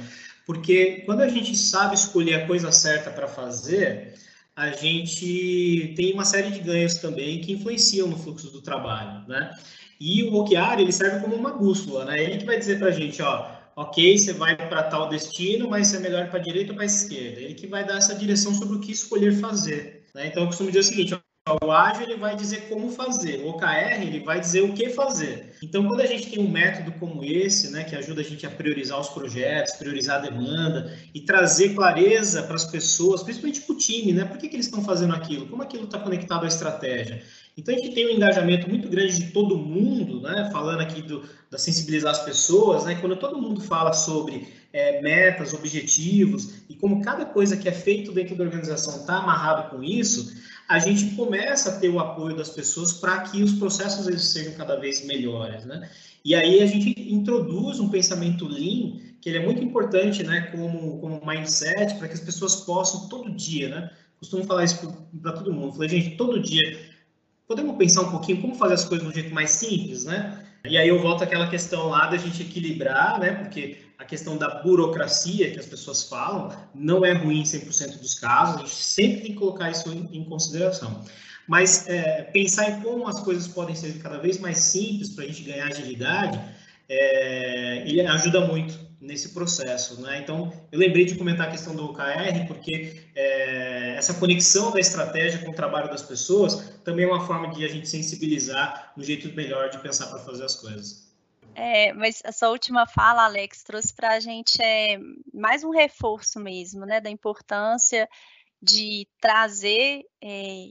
Porque 0.46 1.02
quando 1.06 1.20
a 1.20 1.28
gente 1.28 1.56
sabe 1.56 1.94
escolher 1.94 2.34
a 2.34 2.46
coisa 2.46 2.70
certa 2.72 3.10
para 3.10 3.28
fazer, 3.28 4.14
a 4.54 4.70
gente 4.70 5.94
tem 5.96 6.12
uma 6.12 6.24
série 6.24 6.50
de 6.50 6.60
ganhos 6.60 6.96
também 6.96 7.40
que 7.40 7.52
influenciam 7.52 8.08
no 8.08 8.18
fluxo 8.18 8.50
do 8.50 8.60
trabalho, 8.60 9.26
né? 9.26 9.50
E 9.98 10.22
o 10.24 10.34
OKR, 10.34 10.80
ele 10.80 10.92
serve 10.92 11.20
como 11.20 11.36
uma 11.36 11.52
bússola, 11.52 12.04
né? 12.04 12.22
Ele 12.22 12.38
que 12.38 12.46
vai 12.46 12.58
dizer 12.58 12.78
para 12.78 12.88
a 12.88 12.92
gente, 12.92 13.22
ó, 13.22 13.50
ok, 13.76 14.18
você 14.18 14.32
vai 14.32 14.56
para 14.56 14.82
tal 14.84 15.08
destino, 15.08 15.68
mas 15.68 15.88
você 15.88 15.96
é 15.96 16.00
melhor 16.00 16.28
para 16.28 16.38
a 16.38 16.42
direita 16.42 16.72
ou 16.72 16.74
para 16.74 16.84
a 16.84 16.86
esquerda. 16.86 17.40
Ele 17.40 17.54
que 17.54 17.66
vai 17.66 17.86
dar 17.86 17.98
essa 17.98 18.14
direção 18.14 18.54
sobre 18.54 18.76
o 18.76 18.80
que 18.80 18.92
escolher 18.92 19.32
fazer. 19.34 20.06
Né? 20.14 20.26
Então, 20.26 20.42
eu 20.42 20.46
costumo 20.48 20.70
dizer 20.70 20.80
o 20.80 20.84
seguinte, 20.84 21.19
o 21.62 21.70
ágil 21.70 22.02
ele 22.02 22.16
vai 22.16 22.36
dizer 22.36 22.68
como 22.68 22.90
fazer, 22.90 23.42
o 23.44 23.48
OKR 23.50 24.02
ele 24.02 24.20
vai 24.20 24.40
dizer 24.40 24.62
o 24.62 24.72
que 24.72 24.90
fazer. 24.90 25.54
Então, 25.62 25.86
quando 25.86 26.00
a 26.00 26.06
gente 26.06 26.30
tem 26.30 26.38
um 26.38 26.50
método 26.50 26.92
como 26.92 27.24
esse, 27.24 27.70
né, 27.70 27.84
que 27.84 27.96
ajuda 27.96 28.20
a 28.20 28.24
gente 28.24 28.46
a 28.46 28.50
priorizar 28.50 28.98
os 29.00 29.08
projetos, 29.08 29.74
priorizar 29.74 30.18
a 30.18 30.28
demanda 30.28 30.96
e 31.14 31.20
trazer 31.20 31.74
clareza 31.74 32.42
para 32.42 32.56
as 32.56 32.64
pessoas, 32.64 33.22
principalmente 33.22 33.60
para 33.60 33.74
o 33.74 33.78
time, 33.78 34.12
né, 34.12 34.24
por 34.24 34.38
que, 34.38 34.48
que 34.48 34.56
eles 34.56 34.66
estão 34.66 34.82
fazendo 34.82 35.14
aquilo, 35.14 35.46
como 35.46 35.62
aquilo 35.62 35.84
está 35.84 35.98
conectado 35.98 36.44
à 36.44 36.48
estratégia. 36.48 37.22
Então, 37.56 37.74
a 37.74 37.78
gente 37.78 37.94
tem 37.94 38.06
um 38.06 38.10
engajamento 38.10 38.68
muito 38.68 38.88
grande 38.88 39.16
de 39.16 39.32
todo 39.32 39.58
mundo, 39.58 40.20
né, 40.20 40.48
falando 40.52 40.80
aqui 40.80 41.02
do, 41.02 41.24
da 41.50 41.58
sensibilizar 41.58 42.12
as 42.12 42.24
pessoas, 42.24 42.84
né, 42.84 42.96
quando 43.00 43.16
todo 43.16 43.40
mundo 43.40 43.60
fala 43.60 43.92
sobre 43.92 44.48
é, 44.72 45.00
metas, 45.02 45.52
objetivos 45.52 46.62
e 46.68 46.74
como 46.74 47.02
cada 47.02 47.24
coisa 47.24 47.56
que 47.56 47.68
é 47.68 47.72
feito 47.72 48.12
dentro 48.12 48.36
da 48.36 48.44
organização 48.44 49.00
está 49.00 49.16
amarrado 49.16 49.70
com 49.70 49.82
isso, 49.82 50.32
a 50.70 50.78
gente 50.78 51.16
começa 51.16 51.68
a 51.70 51.80
ter 51.80 51.88
o 51.88 51.98
apoio 51.98 52.36
das 52.36 52.48
pessoas 52.48 52.92
para 52.92 53.22
que 53.22 53.42
os 53.42 53.54
processos 53.54 54.06
eles 54.06 54.22
sejam 54.22 54.52
cada 54.52 54.76
vez 54.76 55.04
melhores, 55.04 55.64
né? 55.64 55.90
E 56.24 56.32
aí 56.32 56.62
a 56.62 56.66
gente 56.66 56.94
introduz 57.12 57.80
um 57.80 57.88
pensamento 57.88 58.46
lean, 58.46 59.00
que 59.20 59.28
ele 59.28 59.38
é 59.38 59.44
muito 59.44 59.60
importante, 59.64 60.22
né, 60.22 60.42
como, 60.52 61.00
como 61.00 61.26
mindset, 61.26 61.96
para 61.96 62.06
que 62.06 62.14
as 62.14 62.20
pessoas 62.20 62.54
possam 62.54 63.08
todo 63.08 63.34
dia, 63.34 63.68
né? 63.68 63.90
Costumo 64.20 64.44
falar 64.44 64.62
isso 64.62 64.96
para 65.20 65.32
todo 65.32 65.52
mundo. 65.52 65.72
Falei, 65.72 65.88
gente, 65.88 66.16
todo 66.16 66.40
dia, 66.40 66.80
podemos 67.48 67.76
pensar 67.76 68.02
um 68.02 68.12
pouquinho 68.12 68.40
como 68.40 68.54
fazer 68.54 68.74
as 68.74 68.84
coisas 68.84 69.04
de 69.04 69.12
um 69.12 69.14
jeito 69.14 69.34
mais 69.34 69.50
simples, 69.50 70.04
né? 70.04 70.46
E 70.64 70.78
aí 70.78 70.86
eu 70.86 71.02
volto 71.02 71.24
àquela 71.24 71.50
questão 71.50 71.88
lá 71.88 72.06
da 72.06 72.16
gente 72.16 72.42
equilibrar, 72.42 73.18
né? 73.18 73.32
Porque 73.32 73.78
a 74.00 74.04
questão 74.06 74.38
da 74.38 74.48
burocracia 74.62 75.50
que 75.50 75.58
as 75.58 75.66
pessoas 75.66 76.04
falam 76.04 76.56
não 76.74 77.04
é 77.04 77.12
ruim 77.12 77.40
em 77.40 77.44
100% 77.44 77.98
dos 77.98 78.14
casos, 78.14 78.56
a 78.56 78.58
gente 78.60 78.70
sempre 78.70 79.20
tem 79.20 79.32
que 79.32 79.38
colocar 79.38 79.70
isso 79.70 79.92
em, 79.92 80.08
em 80.10 80.24
consideração. 80.24 81.04
Mas 81.46 81.86
é, 81.86 82.22
pensar 82.22 82.70
em 82.70 82.80
como 82.80 83.06
as 83.06 83.20
coisas 83.20 83.46
podem 83.46 83.74
ser 83.74 83.92
cada 83.98 84.18
vez 84.18 84.38
mais 84.38 84.56
simples 84.56 85.10
para 85.10 85.24
a 85.24 85.26
gente 85.26 85.42
ganhar 85.42 85.66
agilidade, 85.66 86.40
é, 86.88 87.82
ele 87.86 88.00
ajuda 88.06 88.40
muito 88.46 88.78
nesse 88.98 89.30
processo. 89.30 90.00
Né? 90.00 90.20
Então, 90.22 90.50
eu 90.72 90.78
lembrei 90.78 91.04
de 91.04 91.16
comentar 91.16 91.48
a 91.48 91.50
questão 91.50 91.74
do 91.74 91.84
OKR, 91.84 92.46
porque 92.48 93.02
é, 93.14 93.96
essa 93.98 94.14
conexão 94.14 94.72
da 94.72 94.80
estratégia 94.80 95.40
com 95.40 95.50
o 95.50 95.54
trabalho 95.54 95.90
das 95.90 96.02
pessoas 96.02 96.72
também 96.84 97.04
é 97.04 97.08
uma 97.08 97.26
forma 97.26 97.48
de 97.52 97.66
a 97.66 97.68
gente 97.68 97.86
sensibilizar 97.86 98.94
um 98.96 99.02
jeito 99.02 99.28
melhor 99.36 99.68
de 99.68 99.78
pensar 99.78 100.06
para 100.06 100.20
fazer 100.20 100.44
as 100.44 100.54
coisas. 100.54 101.09
É, 101.54 101.92
mas 101.92 102.20
essa 102.24 102.48
última 102.48 102.86
fala, 102.86 103.24
Alex, 103.24 103.62
trouxe 103.62 103.92
para 103.94 104.14
a 104.14 104.20
gente 104.20 104.62
é, 104.62 104.98
mais 105.32 105.64
um 105.64 105.70
reforço 105.70 106.40
mesmo, 106.40 106.86
né, 106.86 107.00
da 107.00 107.10
importância 107.10 108.08
de 108.62 109.06
trazer 109.20 110.04
é, 110.22 110.68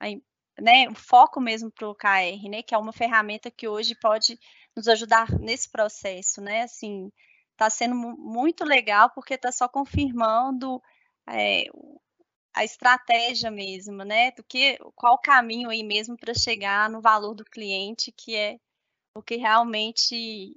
a, 0.00 0.06
né, 0.60 0.88
o 0.88 0.94
foco 0.94 1.40
mesmo 1.40 1.70
para 1.70 1.86
o 1.86 1.90
OKR, 1.90 2.48
né, 2.50 2.62
que 2.62 2.74
é 2.74 2.78
uma 2.78 2.92
ferramenta 2.92 3.50
que 3.50 3.68
hoje 3.68 3.94
pode 3.94 4.38
nos 4.76 4.88
ajudar 4.88 5.30
nesse 5.38 5.70
processo, 5.70 6.40
né, 6.40 6.62
assim, 6.62 7.12
está 7.52 7.68
sendo 7.68 7.94
muito 7.94 8.64
legal 8.64 9.10
porque 9.10 9.34
está 9.34 9.52
só 9.52 9.68
confirmando 9.68 10.80
é, 11.28 11.64
a 12.54 12.64
estratégia 12.64 13.50
mesmo, 13.50 14.04
né? 14.04 14.30
Do 14.32 14.42
que 14.42 14.78
qual 14.94 15.14
o 15.14 15.20
caminho 15.20 15.70
aí 15.70 15.84
mesmo 15.84 16.16
para 16.16 16.34
chegar 16.34 16.88
no 16.90 17.00
valor 17.00 17.34
do 17.34 17.44
cliente, 17.44 18.12
que 18.12 18.34
é 18.34 18.58
o 19.18 19.22
que 19.22 19.36
realmente 19.36 20.54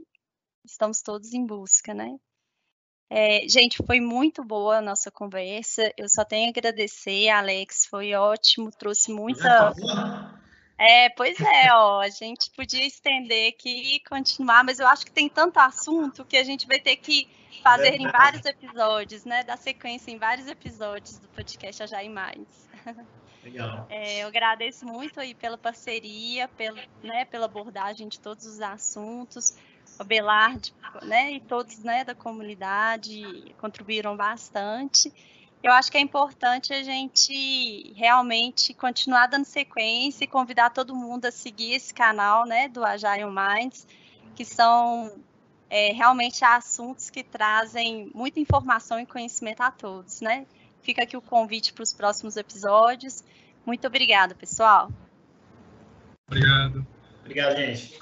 estamos 0.64 1.02
todos 1.02 1.34
em 1.34 1.46
busca, 1.46 1.94
né? 1.94 2.18
É, 3.10 3.48
gente, 3.50 3.84
foi 3.86 4.00
muito 4.00 4.44
boa 4.44 4.78
a 4.78 4.82
nossa 4.82 5.12
conversa. 5.12 5.92
Eu 5.98 6.08
só 6.08 6.24
tenho 6.24 6.48
a 6.48 6.50
agradecer, 6.50 7.30
Alex, 7.30 7.86
foi 7.86 8.14
ótimo, 8.14 8.72
trouxe 8.72 9.12
muita. 9.12 9.74
É, 10.78 11.10
pois 11.10 11.40
é, 11.40 11.74
ó, 11.74 12.00
a 12.00 12.10
gente 12.10 12.50
podia 12.52 12.86
estender 12.86 13.54
aqui 13.54 13.96
e 13.96 14.00
continuar, 14.00 14.64
mas 14.64 14.80
eu 14.80 14.88
acho 14.88 15.06
que 15.06 15.12
tem 15.12 15.28
tanto 15.28 15.60
assunto 15.60 16.24
que 16.24 16.38
a 16.38 16.44
gente 16.44 16.66
vai 16.66 16.80
ter 16.80 16.96
que 16.96 17.28
fazer 17.62 18.00
em 18.00 18.10
vários 18.10 18.46
episódios, 18.46 19.26
né? 19.26 19.44
Dar 19.44 19.58
sequência 19.58 20.10
em 20.10 20.18
vários 20.18 20.48
episódios 20.48 21.20
do 21.20 21.28
podcast 21.30 21.84
Ajai 21.84 22.08
Mais. 22.10 22.48
Legal. 23.44 23.88
É, 23.90 24.24
eu 24.24 24.28
agradeço 24.28 24.86
muito 24.86 25.20
aí 25.20 25.34
pela 25.34 25.58
parceria, 25.58 26.48
pelo, 26.50 26.78
né, 27.04 27.26
pela 27.26 27.46
abordagem 27.46 28.08
de 28.08 28.20
todos 28.20 28.46
os 28.46 28.62
assuntos. 28.62 29.58
O 30.00 30.04
Belard, 30.04 30.74
né, 31.04 31.32
e 31.32 31.40
todos 31.40 31.84
né, 31.84 32.04
da 32.04 32.16
comunidade 32.16 33.54
contribuíram 33.60 34.16
bastante 34.16 35.12
eu 35.64 35.72
acho 35.72 35.92
que 35.92 35.98
é 35.98 36.02
importante 36.02 36.74
a 36.74 36.82
gente 36.82 37.94
realmente 37.96 38.74
continuar 38.74 39.28
dando 39.28 39.46
sequência 39.46 40.24
e 40.24 40.28
convidar 40.28 40.72
todo 40.72 40.96
mundo 40.96 41.26
a 41.26 41.32
seguir 41.32 41.74
esse 41.74 41.94
canal, 41.94 42.46
né, 42.48 42.68
do 42.68 42.84
Agile 42.84 43.26
Minds, 43.26 43.86
que 44.36 44.44
são 44.44 45.12
é, 45.70 45.92
realmente 45.92 46.44
assuntos 46.44 47.12
que 47.12 47.24
trazem 47.24 48.10
muita 48.14 48.40
informação 48.40 49.00
e 49.00 49.06
conhecimento 49.06 49.62
a 49.62 49.70
todos, 49.70 50.20
né? 50.20 50.48
Fica 50.82 51.04
aqui 51.04 51.16
o 51.16 51.22
convite 51.22 51.74
para 51.74 51.84
os 51.84 51.94
próximos 51.94 52.38
episódios. 52.38 53.24
Muito 53.66 53.86
obrigada, 53.88 54.34
pessoal. 54.36 54.92
Obrigado. 56.28 56.86
Obrigado, 57.22 57.56
gente. 57.56 58.00